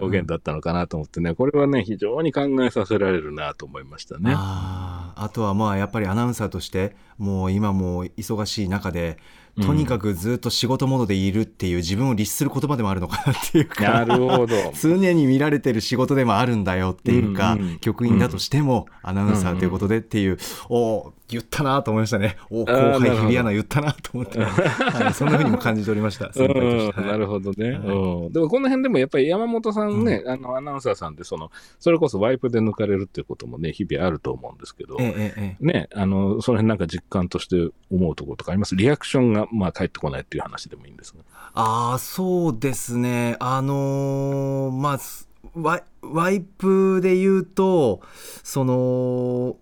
[0.00, 4.32] 表現だったのかなと思ってね、これはね、非常に考えさせられるなと思いましたね。
[4.34, 9.18] あーあとはまあやっぱりアナウンサーとしてもう今もう忙しい中で
[9.60, 14.54] とにかくずっと仕事モードでいるっていう自分を律する言葉でもあるのかなっていうかなるほど。
[14.80, 20.38] 常に見られてる仕事でもあるんだよっていうか、うんうん局員だとしてもアナウンサーということでっていう、
[20.68, 22.36] おー言ったなと思いましたね。
[22.50, 26.32] お後輩日比アナ言ったなと思って、 はい、そんなふうにも感じておりました。
[26.32, 27.72] 先輩として、うん、なるほどね。
[27.72, 27.78] はい。
[27.78, 28.32] うん。
[28.32, 38.74] でもこの辺でもやっぱり山本さんね、あの、アナウンサーさんで、その、それこそワイプで抜かれるっていうこともね、日々あると思うんですけど、えええね、あの、その辺なんか実感として思うところとかあります？
[38.76, 41.18] リアクションが、まあ、返ってこないっていう話でもいいんですが。
[41.54, 43.36] ああ、そうですね。
[43.40, 48.00] あのーまあ、すワイ、ワイプで言うと、
[48.42, 49.56] その、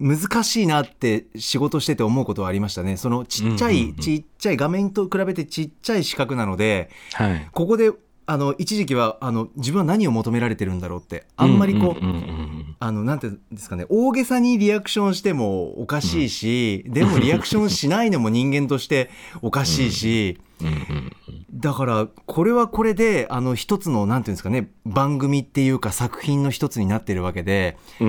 [0.00, 2.96] 難しいなって仕事してて思うことはありましたね。
[2.96, 7.48] そのちっちゃい、うんうんうんちっちゃい画面と比べてちっちゃい四角なので、はい。
[7.52, 7.90] ここで、
[8.30, 19.08] あの、一時期は、あの、自分は何を求められてるんだろうって、あんまりこう、んんんあの、なんていうんですかね、大げさにリアクションしてもおかしいし、でもリアクションしないのも人間として
[19.40, 21.12] おかしいし、うんうんうん
[21.50, 28.04] だからこれはこれであの一つのなんていうんですかね番組っていうか作品の一つになってるわけでそ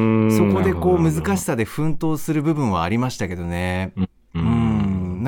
[0.54, 3.94] こでこう難しさで奮闘する部分はありましたけどね。
[3.96, 4.02] う
[4.36, 4.59] うんん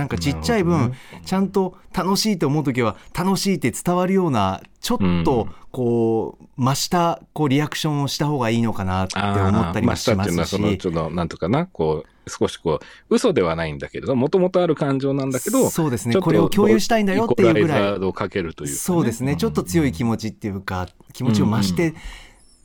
[0.01, 0.93] なんかちっちゃい分、
[1.25, 16.15] ちゃんと楽しいと思う時は楽しいって伝わるようなちょっとこう増したこうリアクションをした方がいいのかなって思ったりもしまあーまあ、すしたっていうのは、その、しちょっと、なんとかな、こう、少しこう、嘘ではないんだけれど、もともとある感情なんだけど、そうですね。
[16.15, 17.99] これを共有したいんだよっていうぐらい。
[18.75, 19.35] そうですね。
[19.35, 21.95] ちょっと強い気持ちっていうか気持ちを増してうん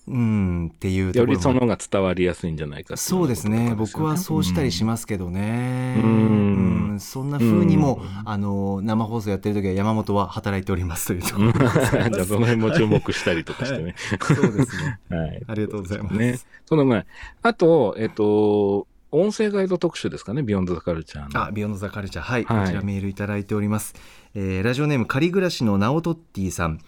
[0.07, 11.53] っていうとよころもりその方が伝わりやすいんじゃないかっていそうですね僕はそうしたりしまますけどね、うんうんそんな風にも、あの生放送やってる時は山本は働いておりますというところ
[12.09, 13.95] じゃあその辺も注目したりとかしてね。
[14.19, 15.43] そうですね はい。
[15.47, 16.39] ありがとうございますね。
[16.65, 17.07] その前。
[17.43, 21.45] あと、えっと、音声ガイド特集ですかね、ビヨンドザカルチャーの。
[21.45, 22.25] あ、ビヨンドザカルチャー。
[22.25, 22.45] はい。
[22.45, 23.95] はいこちらメールいただいております。
[24.35, 26.81] えーラジオネーム、仮暮らしのナオトッティさん。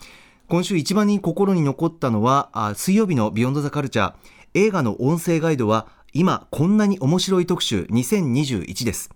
[0.49, 4.15] 今週一番に心に残ったのは、水曜日のビヨンドザカルチャー。
[4.55, 9.11] 映画の音声ガイドは、今こんなに面白い特集2021です。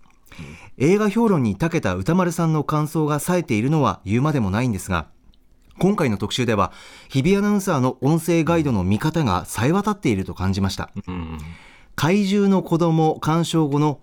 [0.77, 5.07] 映画評論に長けた歌丸さんの感想が冴えているのは言うまでもないんですが、
[5.79, 6.71] 今回の特集では、
[7.09, 10.91] 日比アナウンサーの音声ガイドの見方が冴え渡っていると感じました。
[11.09, 11.39] うん。
[11.97, 14.01] 怪獣の子供鑑賞後の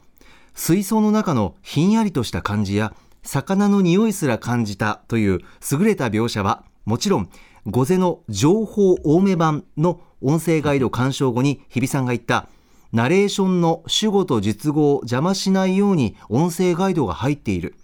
[0.56, 7.30] 水槽の中のひんやりとした感じや魚の匂いすら感じたという優れた描写はもちろん
[7.68, 12.50] 御瀬の情報多め版の音声ガイド鑑賞後に日比さんが言った
[12.92, 17.76] ナレーションの主語と述語を邪魔しないように音声ガイドが入っている。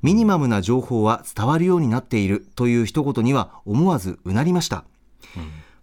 [0.00, 4.84] ミニマムな情報は伝わるようになっているという一言には思わずうなりました。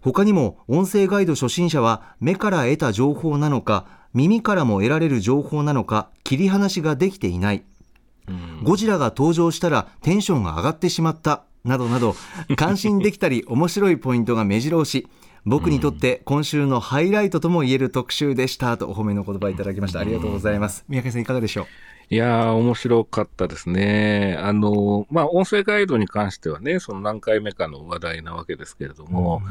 [0.00, 7.62] 他にも音声ガイド初心者は目から得た情報なのか耳からも得られる情報なのか切り離しができていない、
[8.62, 11.44] ゴジラが登場したらテンションが上がってしまった。
[11.64, 12.14] などなど
[12.56, 15.06] 感心できたり面白いポイントが目白押し。
[15.46, 20.00] 僕にとって今週のハイライトとも言える特集でしたとお褒めの言葉いただきました。
[20.00, 20.86] ありがとうございます。
[20.88, 21.66] 三宅さんいかがでしょう？
[22.14, 24.38] いやー、面白かったですね。
[24.40, 29.42] あの、まあ、音声ガイドに関してはね、その何回目かの話題なわけですけれども、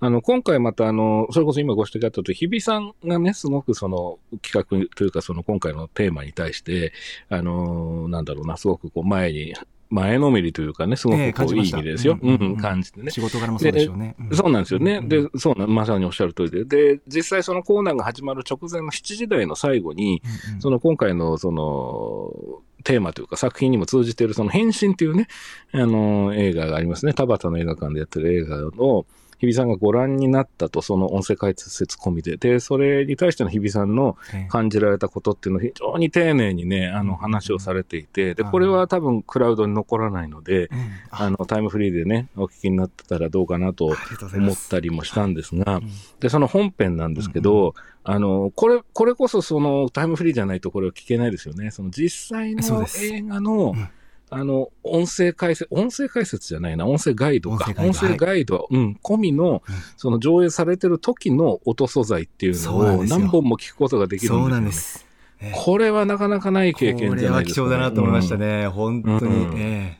[0.00, 6.92] あの、今回またあの、それこそ今ご指摘あったと日比さんがね、すごくその企画というかその今回のテーマに対して、
[7.30, 9.54] あの、なんだろうな、すごくこう前に、
[9.90, 12.18] 前のめりというかね、すごええくこういい意味ですよ。
[12.20, 13.10] うんん、ううんうん感じてね。
[13.10, 14.96] 仕事柄もそうでしょうねんそうなんですよね。
[14.96, 16.64] うんで、そうな、まさにおっしゃる通りで。
[16.64, 25.28] で、実際そのコーナーが始まる直前の7時台の最後に、うんうんその今回のそのテーマというか作品にも通じているその変身というね、
[25.72, 27.12] あの映画がありますね。
[27.12, 29.06] 田端の映画館でやってる映画の
[29.38, 32.36] 日比さんがご覧になったと、その音声解説込みで。
[32.36, 34.48] で、それに対しての日比さんのええ。
[34.48, 38.50] 感じられたことっていうのを非常に丁寧にね、あの話をされていて、で、うん。
[38.50, 40.78] これは多分クラウドに残らないので、うん。
[41.10, 41.24] あ。
[41.24, 45.76] あの、タイムフリーでね、お聞きになってたらどうかなと思ったりもしたんですが。
[45.76, 47.74] うん、で、その本編なんですけど、
[48.04, 51.70] あの、これ、これこそそのタイムフリーじゃないとこれを聞けないですよね。
[51.70, 53.88] その実際の映画のうん、
[54.30, 57.70] あの、音声解説、音声解説じゃないな、音声ガイドか。
[57.70, 58.66] 音音声ガイド。
[58.70, 59.62] うん、込みの、
[59.96, 64.42] その上映されてる時の音素材っていうのを何本も聞くことができるんですよ、ね。
[64.42, 65.06] そうなんです。
[65.40, 65.52] ええ。
[65.54, 69.58] これはなかなかない経験こじれはい貴重ゃなですか、だなと思いましたね、本当に、うん。
[69.58, 69.98] え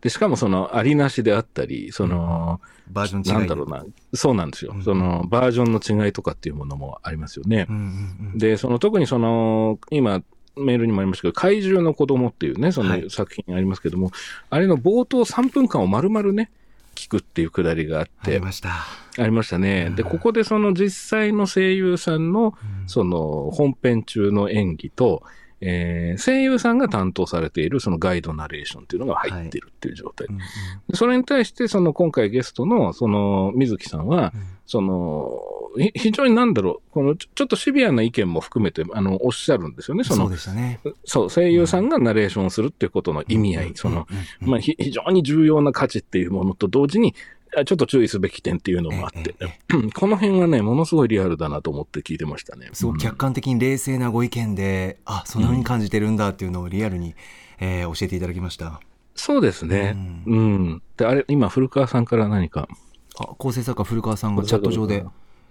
[0.00, 4.72] で、しかもその、ありなしであったり、その、えバージョン違いなんだろうな、そうなんですよ。
[4.74, 4.82] うん。
[4.84, 7.64] その、バージョンの違いとかっていうものもありますよね。
[7.70, 8.38] うんうんうん。
[8.38, 10.22] で、その特にその、今、
[10.56, 13.02] メールにもありましたけど、怪獣の子供っていうね、そはい。
[13.02, 14.10] の作品ありますけども、
[14.50, 16.50] あれの冒頭3分間を丸々ね、
[16.94, 18.70] 聞くっていうくだりがあっありて、ました、
[19.18, 19.90] ありましたね。
[19.96, 20.08] で、うん。
[20.10, 22.88] ここでその実際の声優さんの、うん。
[22.88, 25.22] その本編中の演技と、
[25.60, 30.26] えー声優さんが担当されているそのガイドナレーションっていうのが入っているっていう状態。
[30.28, 30.40] うんうん。
[30.88, 34.42] でそれに対して、その今回ゲストの、その水木さんは、うん。
[34.66, 35.63] その、ひ
[35.94, 40.04] 非常になんだろう、このちょっとシビアな意見も含めて、あの、おっしゃるんですよね。
[40.04, 47.14] そそうの、でしたねそう、声優さんがナレーションするっていうことの意味合い、その、うんうんまあ、ひ非常に重要な価値っていうものと同時に、
[47.56, 52.68] あちょっと注意すべき点っていうのもあって、ええこの辺はね、ものすごいリアルだなと思って聞いてましたね。
[52.72, 57.14] すごく客観的に冷静なご意見で、あそんな風に感じてるんだっていうのをリアルに、
[57.60, 58.80] えー教えていただきました
[59.14, 59.96] そうですね。
[60.26, 60.82] うん。
[60.96, 62.68] で、あれ、今、古川さんから何か？
[63.16, 65.04] あ構成作家古川さんがチャット上で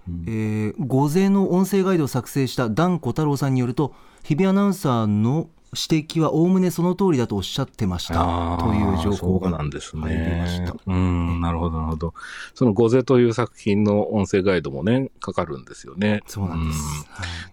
[0.08, 0.24] うん。
[0.28, 3.94] えー、午前の音声ガイドを作成した團子太郎さんによると
[4.24, 10.76] 日比アナウンサーの指摘はおおむねその通りだとおっしゃってましたという情報がそうなんです入りましねた。
[10.86, 12.14] うん、なるほど、なるほど。
[12.54, 16.22] その、ゴゼという作品の音声ガイドもね、かかるんですよね。
[16.28, 16.80] そうなんです。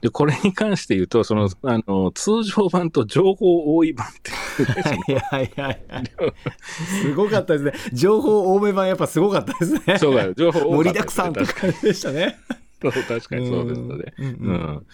[0.00, 4.30] で、これに関して言うと、その、あの、通常版と情報多い版って
[4.64, 6.04] はいは いはいはい。
[7.02, 7.72] すごかったですね。
[7.92, 9.98] 情報多め版やっぱすごかったですね。
[9.98, 12.38] そうだよ、情報多盛りかっただくさんって感じでしたね。
[12.82, 14.14] そう確かにそうですので。
[14.18, 14.86] うん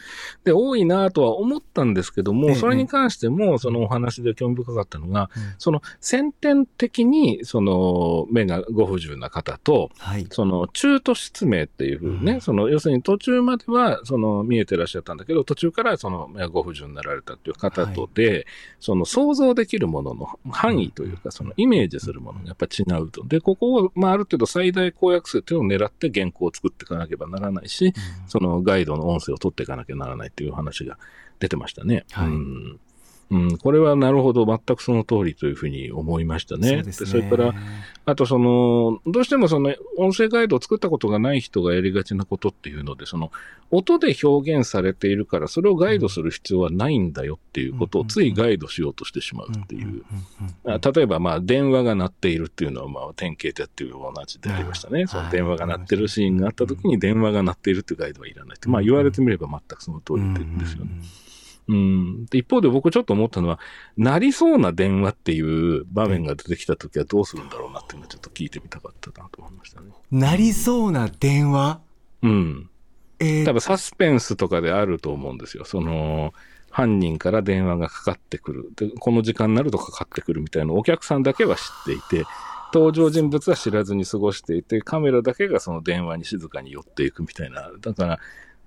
[0.44, 5.42] で、多いなとは思ったんですけども、ええそれに関しても、そのお話で興味深かったのが、うん。
[5.58, 10.26] その先天的に、その目がご不自由な方と、はい。
[10.30, 12.40] その中途失明っていうふうにね、うん。
[12.40, 18.46] その要するに途中まではその見えてらっしゃったんだけど、途中からその目がご不自由になられたっていう方とで、
[18.80, 23.24] その想像できるものの範囲というか、そのイメージするものがやっぱ違うと。
[23.24, 27.75] で、ここを、まあ、ある程度最大公約数っていうのを狙って原稿を作っていかなければならないし、
[28.26, 30.98] そのガイドの音声を取っていかなきゃならないっていう話が
[31.38, 32.04] 出てましたね。
[32.12, 32.28] はい。
[32.28, 32.80] うん
[33.30, 36.84] うん、これはなるほど、全くその通りというふうに思いましたね。
[36.92, 37.10] そね。
[37.10, 37.54] それから、
[38.04, 43.32] あとその、どうしてもその音声ガイドを作ったことがない人がやりがちなことっていうので、その
[43.72, 50.04] 音で表現されているから、それをガイドする必要はないんだよっていうことをついガイドしようとしてしまうっていう。
[50.64, 55.08] あ例えば、まあ、電話が鳴っているっていうのは、まあ、典型的っていう同じでありましたね。
[55.08, 58.68] その電話が鳴ってるシーンがあった時に電話が鳴っているっていうガイドはいらないって。
[58.68, 60.20] まあ、言われてみれば全くその通り
[60.58, 60.90] ですよね。
[60.92, 61.25] うん。
[61.68, 63.58] で一方で僕ちょっと思ったのは、
[63.96, 69.88] なりそうな電話っていう場面が出てきたときはどうするんだろうなっていうのをちょっと聞いてみたかったなと思いましたね。
[70.10, 71.80] なりそうな電話？
[72.22, 72.70] うん。
[73.18, 75.64] えー多分サスペンスとかであると思うんですよ。
[75.64, 76.34] その、
[76.70, 78.70] 犯人から電話がかかってくる。
[78.76, 82.26] で、この時間になるとかかってくるみたいなお客さんだけは知っていて、
[82.74, 87.70] 登場人物は知らずに過ごしていて、カメラだけがその電話に静かに寄っていくみたいな。
[87.80, 88.18] だから、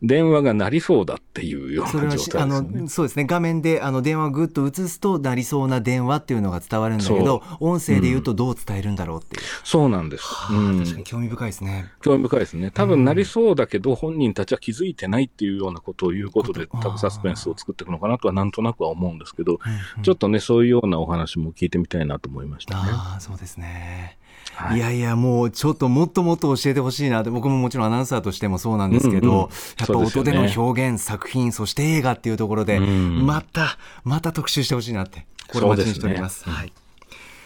[0.01, 2.87] 電話が鳴りそうだっていうような状態ですよねの。
[2.87, 10.23] そうですね画面であの電話をグッと映すとなりそうな電話っていうのが伝わるんだけど音声で言うとどう伝えるんだろうっていう、そうなんです。
[10.23, 11.91] はあうん確かに興味深いですね。
[12.01, 12.71] 興味深いですね。
[12.71, 22.89] 多分なりそうだけど、本人たちは気づいてないっていうようなことを言うことで、多分サスペンスを作っていくのかなとはなんとなくは思うんですけど、うんうんちょっとね、そういうようなお話も聞いてみたいなと思いましたね。
[22.91, 24.17] ああそうですね。
[24.55, 24.77] はい。
[24.77, 29.45] いやいやもうちょっともっともっと教えてほしいなって僕ももちろんアナウンサーとしてもそうなんですけど、うんうんや
[29.85, 30.31] っぱ音ね。
[30.31, 33.25] での表現、作品そして映画っていうところで、うん。
[33.25, 36.41] またまた特集してほしいなってこれ待ちにしております。
[36.41, 36.55] すね。
[36.55, 36.73] はい、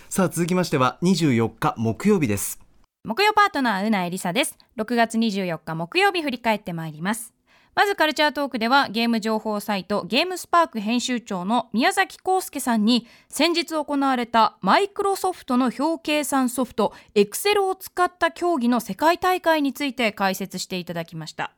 [0.10, 2.60] さあ続きましては24日木曜日です。
[3.06, 4.58] 木曜パートナーうなえりさです。
[4.78, 7.33] 6月24日木曜日振り返ってまいります
[7.76, 21.52] まずカルチャートークではゲーム情報サイトゲームスパーク編集長の宮崎康介さんに先日行われたマイクロソフトの表計算ソフト Excel を使った競技の世界大会について解説していただきました。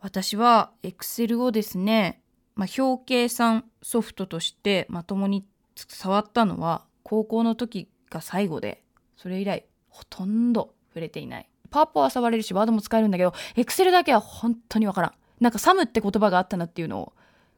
[0.00, 2.20] 私は Excel をですね、
[2.54, 8.82] まあ、表計算ソフトとしてまともに触ったのは高校の時が最後で
[9.16, 11.48] それ以来ほとんど触れていない。
[11.70, 15.12] パワポは触れるしワードも使えるんだけど Excel だけは本当にわからん。
[15.40, 17.12] なんかサムって言葉があったなっていうのを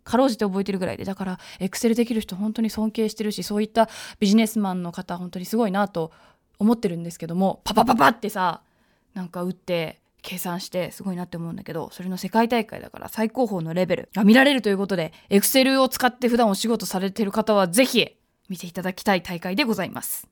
[0.05, 3.89] かろうじて覚えてるぐらいでだからエクセルできる人本当に尊敬してるしそういった
[4.21, 6.13] ビジネスマンの方本当にすごいなと
[6.59, 8.63] 思ってるんですけどもパパパパってさ
[9.15, 18.17] なんか打って計算してすごいなって思うんだけどそれの世界大会だから最高峰のレベルが見られるということでエクセルを使って普段お仕事されてる方はぜひ
[18.49, 20.29] 見ていただきたい大会でございます。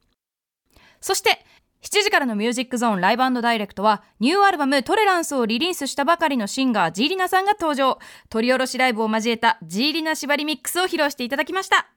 [1.00, 1.44] そして
[1.84, 7.98] 7時からのミュージックゾーンライブダイレクトはニューアルバムトレランスをリリースしたばかりのシンガージーリナさんが登場。
[8.30, 11.88] 取り下ろしライブを交えたジーリナ縛りミックスを披露していただきました。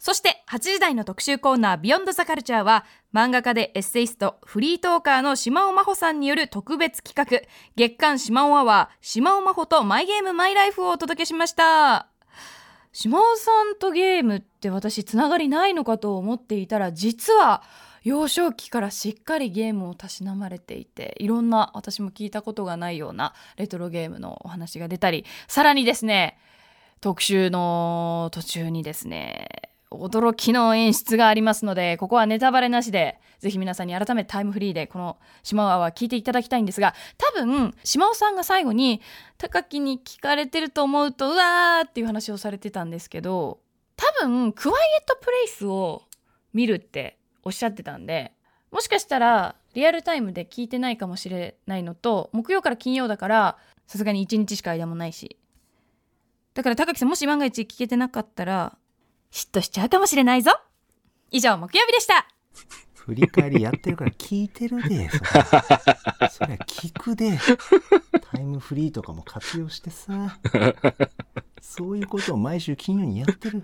[0.00, 2.84] そして8時台の特集コーナービヨンドザカルチャーは
[3.14, 7.48] 漫画家でエッセイストフリートーカーの島尾真帆さんによる特別企画。
[7.76, 12.08] 月刊島尾アワー島尾真帆とマイゲームマイライフをお届けしました。
[12.92, 17.62] 島尾さんとゲームって私つながりないのかと思っていたら実は
[18.06, 26.38] 幼少期からしっかりゲームをたしなまれていていろんな私も聞いたことがないようなレトロゲームのお話が出たりさらにですね
[27.00, 29.48] 特集の途中にですね
[29.90, 39.02] 驚きの演出がありますのでここはネタバレなしでぜひ皆さんに改めてタイムフリーでこの島尾は聞いていただきたいんですが多分島尾さんが最後に
[39.36, 43.58] 高木に聞かれてると思うとうわーっていう話をされてたんですけど
[43.96, 46.04] 多分クワイエットプレイスを
[46.54, 48.32] 見るっておっしゃってたんで
[48.72, 55.38] もしかしたらリアルタイムで聞いてないかもしれないのと木曜から金曜だからさすがに1日しか間もないし。
[56.54, 58.76] だから高木さんもし万が一聞けてなかったら
[59.30, 60.50] 嫉妬しちゃうかもしれないぞ。
[61.30, 62.26] 以上木曜日でした。
[62.94, 66.28] 振り返りやってるから聞いてるでそれ。
[66.28, 67.38] そりゃ聞くで。
[68.32, 70.40] タイムフリーとかも活用してさ。
[71.60, 73.62] そういうことを毎週金曜にやってる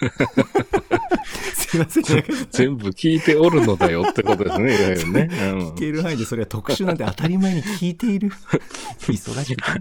[1.54, 2.04] すいません、
[2.50, 5.28] 全部聞いておるのだよってことですね、いわゆるね。
[5.30, 8.30] うん聞ける範囲でそれは特殊なんて当たり前に聞いている。
[9.00, 9.80] 忙しくて。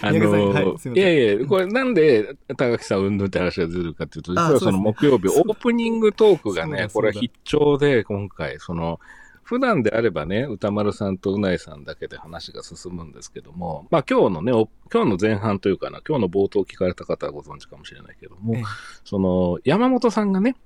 [0.00, 9.00] あのはいすいやいや、これなんで高木さんうんぬんって話が出るかっていうと、実あはその木曜日、オープニングトークがね、これは必聴で、今回、その、
[9.44, 18.64] 普段であればね、歌丸さんとうないさんだけで話が進むんですけども、まあ今日のね、お今日の前半というかな、今日の冒頭聞かれた方はご存知かもしれないけどもええ、
[19.04, 20.56] その、山本さんがね、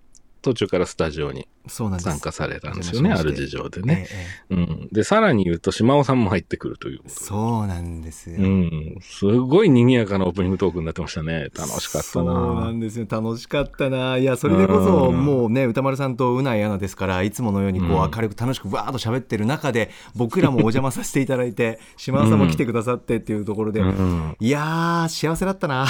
[0.43, 1.49] 途中からスタジオに。
[1.69, 4.07] 参加されたんですよね、ある事情でね。
[4.11, 4.55] ええ。
[4.55, 4.89] えうん。
[4.91, 8.37] で、さらに言うと、島尾さんも入ってくるというこえとでそうなんですよ。
[8.39, 8.97] うん。
[9.03, 11.49] すごい賑やかなオープニングトークになってましたね。
[11.55, 12.71] 楽しかったそうなな。
[12.71, 24.37] んですよ楽しかったないやそれでこそうんもうね歌丸さんとうないアナですからいつものようにこううん明るく楽しくわーっと喋ってる中で僕らもお邪魔させていただいて 島田さんも来てくださってっていうところで、うん。
[24.41, 25.87] いやー幸せだったな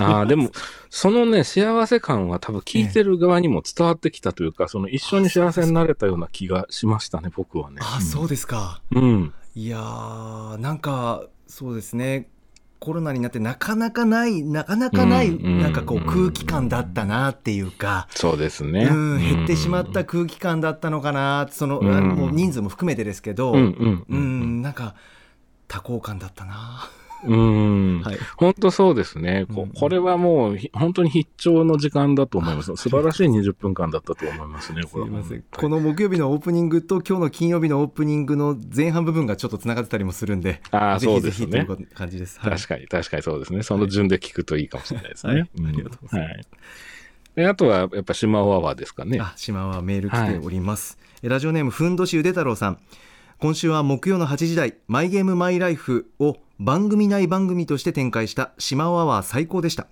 [0.00, 0.50] ああ、でも、
[0.90, 7.78] そのね、幸せ感は多分聞いてる側にも伝わってきたというか、その一緒に幸せになれたような気がしましたね、僕はね。
[7.80, 8.80] あそうですか。
[8.92, 9.34] うん。
[9.54, 12.28] いやーなんかそうですね。
[12.78, 18.84] コロナになってなかなかないなかなかない、うんなんかこううん空気感だったなっていうか、そうですね。
[18.84, 22.08] うん、減ってしまった空気感だったのかなその、うん。
[22.08, 24.94] もう人数も含めてですけど、うん、なんか
[25.68, 26.88] 多幸感だったな。
[27.26, 28.02] うん。
[28.02, 28.18] はい。
[28.36, 29.46] 本当そうですね。
[29.52, 32.74] こうんこれはもうひ本当に必聴の時間だと思います。
[32.76, 35.44] 素晴らしい20分間だったと思いますね、すこれはいません。
[35.50, 41.60] この木曜日のオープニングと今日の金曜日のオープニングの前半部分がちょっとつながってたりもするんで、ああ、そうですね。
[41.60, 42.40] ひという感じです。
[42.40, 43.62] はい確かに、確かにそうですね。
[43.62, 45.32] その順で聞くといいかもしれないですね。
[45.32, 46.46] はいうんありがとうございますはい。
[47.36, 49.18] で、あとは、やっぱ島尾アワーですかね。
[49.20, 50.98] あ、島はメール来ております。
[51.22, 52.78] えラジオネームふんどしゆで太郎さん。
[53.38, 59.86] 今週は木曜の8時台、マイゲームマイライフを番組内番組として展開した島尾アワー最高でした。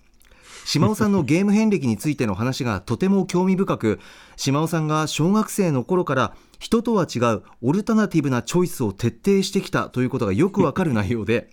[0.65, 4.01] 島尾さんのゲーム遍歴についての話がとても興味深く、
[4.37, 11.51] 島尾さんが小学生の頃から人とは違うオルタナティブなチョイスを徹底してきたということがよくわかる内容で、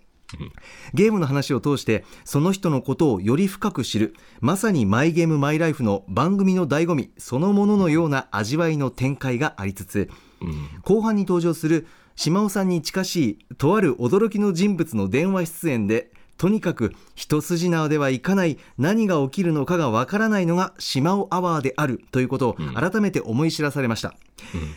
[0.93, 10.09] ゲームの話を通してその人のことをより深く知るまさにマイゲームマイライフの番組の醍醐味そのもののような味わいの展開がありつつ
[10.41, 11.85] うん後半に登場する
[12.15, 24.15] 島尾さんに近しいとある驚きの人物の電話出演でとにかく一筋縄ではいかない何が起きるのかがわからないのが島尾アワーであるということを改めて思い知らされました、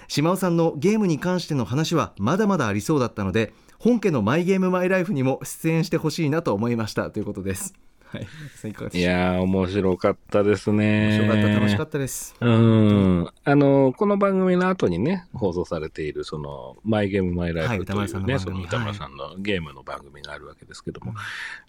[0.06, 7.72] 島尾さんのゲームに関しての話はまだまだありそうだったので本家のマイゲームマイライフにも出演してほしいなと思いましたということです
[8.14, 8.26] はい
[8.68, 11.08] いかがでいやー、面白かったですね。
[11.08, 13.28] 面白かった楽しかったですうん。
[13.44, 21.14] あの、この番組の後にね、放送されている、その、マイゲームマイライフとはいいうね、歌丸さんの歌丸さんのゲームの番組があるわけですけども、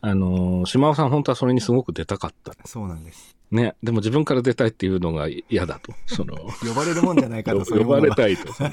[0.02, 2.54] あの、島尾さん本当はそれにすごく出たかった。
[2.66, 3.76] そうなんですね。
[3.84, 5.94] でも自分から出たいっていうのが嫌だと。
[6.06, 8.52] その、呼ばれるもんじゃないかと 呼ばれたいと。
[8.54, 8.70] その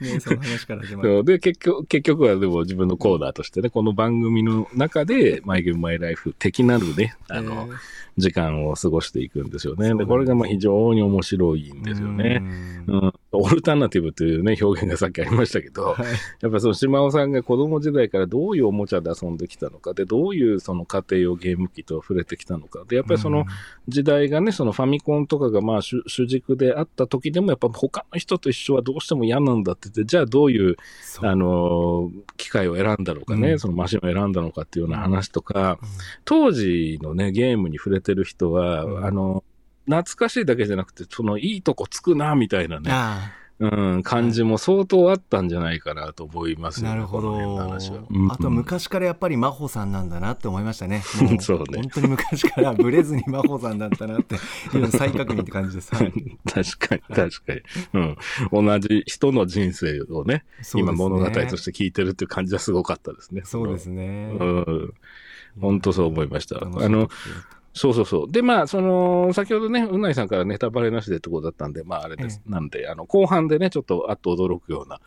[0.00, 7.76] ねその話から始まるで、結局、結局はでも自分のコーナーとしてね、この番組の中で、マイゲームマイライフ的なるね、あの、えー
[8.18, 9.94] 時間を過ごしていくんですよね。
[9.94, 12.42] で、これがまあ非常に面白いんですよね。
[12.86, 16.06] うんうん、オルタナティブというね、表現がさっきありましたけど、はい
[16.40, 23.46] やっぱその島尾さんが子供時代からどういうおもちゃで遊んできたのか、で、どういうその家庭をゲーム機と触れてきたのか、で、やっぱりその
[23.88, 30.76] 時代がね、そのファミコンとかがまあ主主軸であった時でも、やっぱ他の人と一緒はどうしても嫌なんだって言って、じゃあどういう、
[31.20, 33.58] あのー機械を選んだのかね、うん。
[33.58, 35.78] そのマシンを選んだのかっていうような話とか、
[36.24, 39.04] 当時のね、ゲームに触れてる人は、うん。
[39.04, 39.44] あの、
[39.86, 43.32] 懐かしいだけじゃなくて、そのいいとこつくな、みたいなね、あ
[43.62, 47.36] うん、感じも相当あったんじゃないかなと思いますよね、あなるほど。
[48.30, 51.04] あとは昔からやっぱり真帆さんなんだなって思いましたね。
[51.20, 51.64] もそうね。
[51.76, 54.38] 本当に昔からブレずに真帆さんだったなってい
[54.78, 55.94] うの再確認って感じです。
[55.94, 56.12] はい。
[56.44, 57.60] 確かに、確かに。
[58.52, 58.66] うん。
[58.66, 60.44] 同じ人の人生をね、ね。
[60.74, 63.42] 今物語として聞いてるっていう感じはすごかったですね。
[63.44, 64.36] そうですね。
[64.38, 64.94] うん。
[65.60, 66.58] 本当そう思いました。
[66.62, 67.08] あの、
[67.74, 68.32] そうそうそう。
[68.32, 72.42] で、まあ、その、先ほどね、うないさんからネタバレなしでってことだったんで、まあ、あれです。
[72.46, 75.00] なんで、あの、後半でね、ちょっとあっと驚くような、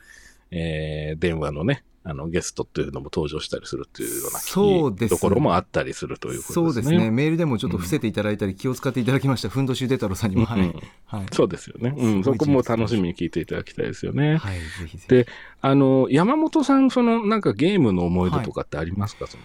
[0.51, 6.89] えー、電話のね、あの、ゲストっていうのも登場したりするっていうようなそうですところもあったりするということそうでね。
[6.89, 7.09] ですすね。
[7.09, 9.49] メールでもちょっと伏せていただいたり、気を使っていただきました。
[9.49, 10.45] ふんどしゅうで太郎さんにも。
[10.45, 10.61] はい。
[10.61, 10.73] うん
[11.07, 11.25] はい。
[11.31, 11.95] そうですよね。
[11.97, 14.37] うん、そこも楽しみに聞いていただきたいですよね。
[14.37, 15.07] はい、ぜひぜひ。
[15.07, 15.27] で、
[15.61, 19.43] あの、山本さん、その、なんかゲームの思い出とかってありますか、その。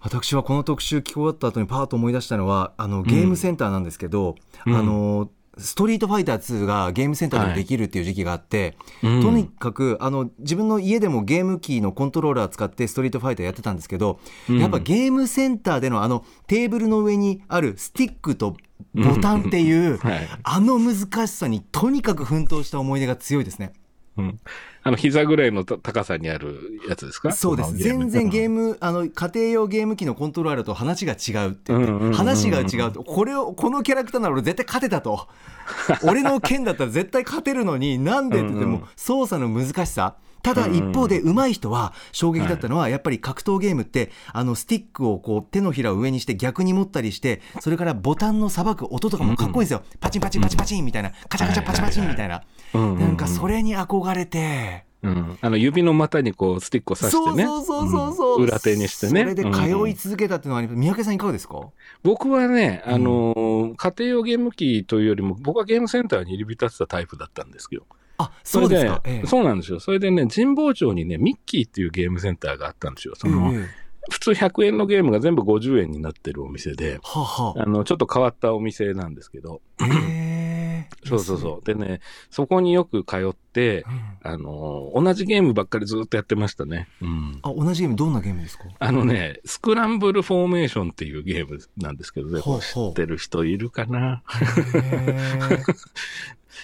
[0.00, 4.34] 私はこの特集聞き終わった後にパーッと思い出したのは、あの、ゲームセンターなんですけど、
[4.66, 4.74] うん。
[4.74, 9.22] あの、ストリートファイター2がゲームセンターでもできるっていう時期があって、うん。
[9.22, 18.56] とにかくあの自分の家でもゲーム機のコントローラー使ってストリートファイターやってたんですけど、やっぱゲームセンターでのあのテーブルの上にあるスティックと
[18.94, 20.28] ボタンっていう、はい。
[20.44, 23.72] あの難しさにとにかく奮闘した思い出が強いですね。
[24.20, 24.40] うん。
[24.82, 27.32] あの、膝ぐらいのた高さにあるやつですか？
[27.32, 27.76] そうです。
[27.76, 31.72] 全然ゲーム、あの、家庭用ゲーム機のコントローラーと話が違うって
[32.14, 35.28] 話が違うと、これを、このキャラクターなら俺絶対勝てたと。
[36.02, 40.14] 俺の剣だったら絶対勝てるのに、なんでって言っても操作の難しさ。
[40.42, 49.82] ただ一方で上手い人は衝撃だったのはやっぱり格闘ゲームってあのスティックをこう手のひらを上にして逆に持ったりしてそれからボタンのさばく音とかもかっこいいんですよ。
[50.00, 51.12] パチンパチンパチンパチンみたいな。
[51.28, 52.42] カチャカチャパチパチンみたいな。
[52.74, 53.00] うんうんうん。
[53.00, 54.84] なんかそれに憧れて。
[55.02, 55.38] うん。
[55.40, 57.44] あの、指の股にこう、スティックを刺してね。
[57.44, 58.42] そうそうそうそうそう、ん。
[58.44, 59.20] 裏手にしてね。
[59.22, 61.68] それで通い続けたっていうのはあります、三宅さんいかがですか？
[62.02, 67.86] 僕はね、あのー家庭用ゲーム機というよりも、僕はゲームセンターに入り浸ってたタイプだったんですよ。
[68.20, 69.26] あそうですか、れええ。
[69.26, 69.80] そうなんですよ。
[69.80, 73.14] それでね、神保町にね、ミッキーっていうゲームセンターがあったんですよ。
[73.16, 73.66] その、ええ。
[74.10, 77.66] 普通100円のゲームが全部50円になってるお店で、はあはあ。
[77.66, 80.60] の、ちょっと変わったお店なんですけど、あへえ。
[81.06, 81.64] そうそうそう。
[81.66, 82.00] でね、
[82.30, 83.84] そこによく通って、
[84.22, 86.88] あのー同じゲームばっかりずっとやってましたね。
[87.00, 87.38] うん。
[87.42, 88.64] あ同じゲームどんなゲームですか？
[88.78, 92.90] あのね、スクランブルフォーメーションっていうゲームなんですけどね、ほうほう。
[92.90, 94.22] 知ってる人いるかな？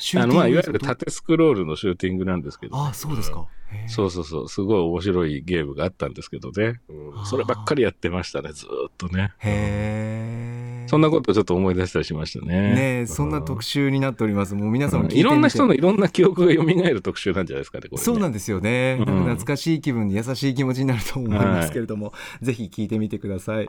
[0.00, 3.46] シューあの、まあ、いわゆる縦スクロールのシューティングなんですけど、あそうですか。
[3.88, 6.80] そうそうそう、すごい面白いゲームがあったんですけどね。
[6.88, 7.26] うん。
[7.26, 9.32] そればっかりやってましたね、ずーっとね。
[9.38, 10.88] へえ。
[10.88, 12.74] そんなことちょっと思い出したりしましたね。
[12.74, 14.54] ねえそんな特集になっております。
[14.54, 18.04] もう皆さんも聞いていろんな人ののいろんな記憶が蘇る特集なんじゃないですかね、これ、ね。
[18.04, 19.06] そうなんですよね、うん。
[19.06, 23.68] なんか懐かしい気分で優しい気持ちになると思いますけれども、ぜひ聞いてみてください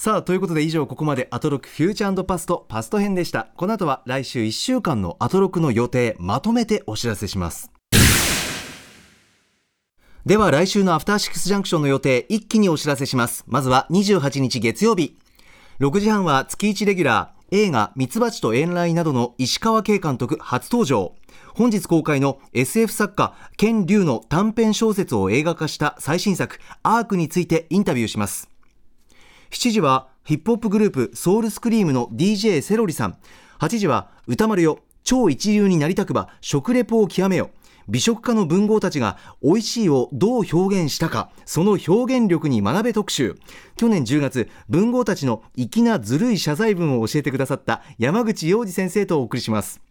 [0.00, 3.48] さあということで以上ここまでアトロクフューチャーパストパスト編でした。
[3.56, 7.72] この後は来週1週間のアトロクの予定まとめてお知らせします。
[10.24, 13.42] では来週のアフターシックスジャンクションの予定一気にお知らせします。
[13.48, 15.18] まずは28日月曜日。
[15.80, 21.16] 6時半は月1レギュラー映画ミツバチと遠雷などの石川慶監督初登場。
[21.56, 28.48] 本日公開の SF 作家ケン・リュウの短編小説を映画化した最新作アークについてインタビューします。
[29.50, 33.16] 7時はヒップホップグループソウルスクリームの DJ セロリさん。
[33.60, 37.50] 8時は歌丸よ超一流になりたくば食レポを極めよ。
[37.88, 43.38] 美食家の文豪たちが美味しいをどう表現したかその表現力に学べ特集。
[43.76, 49.87] 去年10月文豪たちの粋なずるい謝罪文を教えてくださった山口洋二先生とお送りします。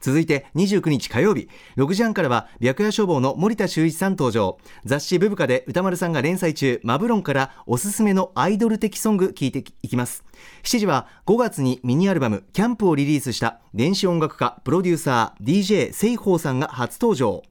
[0.00, 4.58] 続いて29日火曜日6時半からは白夜消防の森田修一さん登場。
[4.84, 10.24] 雑誌ブブカで歌丸さんが連載中マブロンからおすすめのアイドル的ソング聞いていきます。
[10.62, 17.42] 7時は5月にミニアルバムキャンプをリリースした電子音楽家プロデューサー DJ セイホーさんが初登場。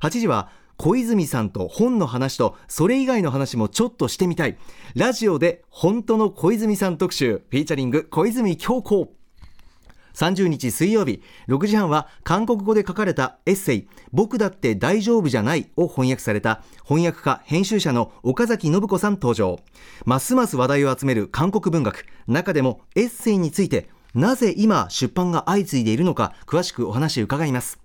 [0.00, 4.58] 8時は小泉さんと本の話とそれ以外の話もちょっとしてみたい。
[4.94, 9.12] ラジオで本当の小泉さん特集フィーチャリング小泉京子。
[10.14, 19.58] 30日水曜日6時半は韓国語で書かれたエッセイ「僕だって大丈夫じゃない」を翻訳された翻訳家編集者の岡崎信子さん登場。
[20.04, 22.06] ますます話題を集める韓国文学。
[22.26, 27.78] 中でもエッセイについてなぜ今出版が相次いでいるのか詳しくお話伺います。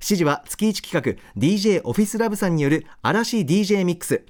[0.00, 4.24] 7時は月1企画 DJ オフィスラブさんによる嵐 DJ ミックス。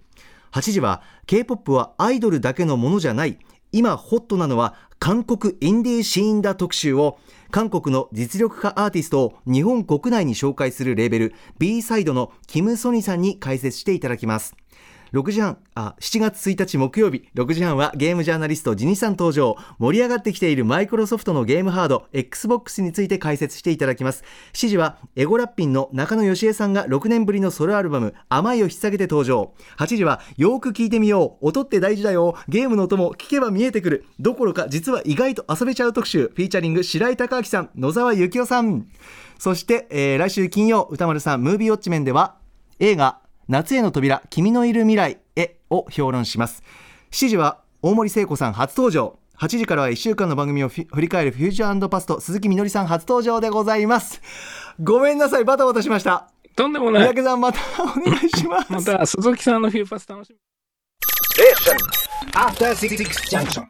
[0.52, 3.38] 8時は K-POP はアイドルだけのものじゃない。
[3.72, 7.18] 今ホットなのは韓国インディーシーンだ特集を
[7.57, 14.54] 韓国の実力派アーティストを日本国内に紹介するレーベル B サイドのキム・ソニさんに解説していただきます。
[15.12, 19.57] 6時半あ7月1日木曜日6時半はゲームジャーナリストジニさん登場。
[19.78, 24.24] 盛り上がってきているマイクロソフトのゲームハード XBOX について解説していただきます。
[24.52, 29.52] 7時はエゴラッピンの中野義恵さんが6年ぶりのソロアルバム甘いを引っ提げて登場。
[29.78, 31.48] 8時はよく聞いてみよう。
[31.48, 32.36] 音って大事だよ。
[32.48, 34.04] ゲームの音も聞けば見えてくる。
[34.18, 36.32] どころか実は意外と遊べちゃう特集。
[36.34, 38.86] フィーチャリング白井孝明さん野沢幸男さん。
[39.38, 42.36] そして、えー来週金曜歌丸さんムービーウォッチメンでは
[42.78, 46.62] 映画夏への扉君のいる未来へを評論します
[47.11, 54.20] 7時は大森聖子さん初登場8時からは1週間の番組を振り返るフューチャーパスト鈴木みのりさん初登場でございます
[54.82, 57.03] ごめんなさいバタバタしましたとんでもない。
[57.03, 60.38] 三宅さんまたお願いします また、鈴木さんのフューパス楽しみ。
[61.36, 61.76] Station.
[62.32, 62.97] After Six
[63.30, 63.62] Junction.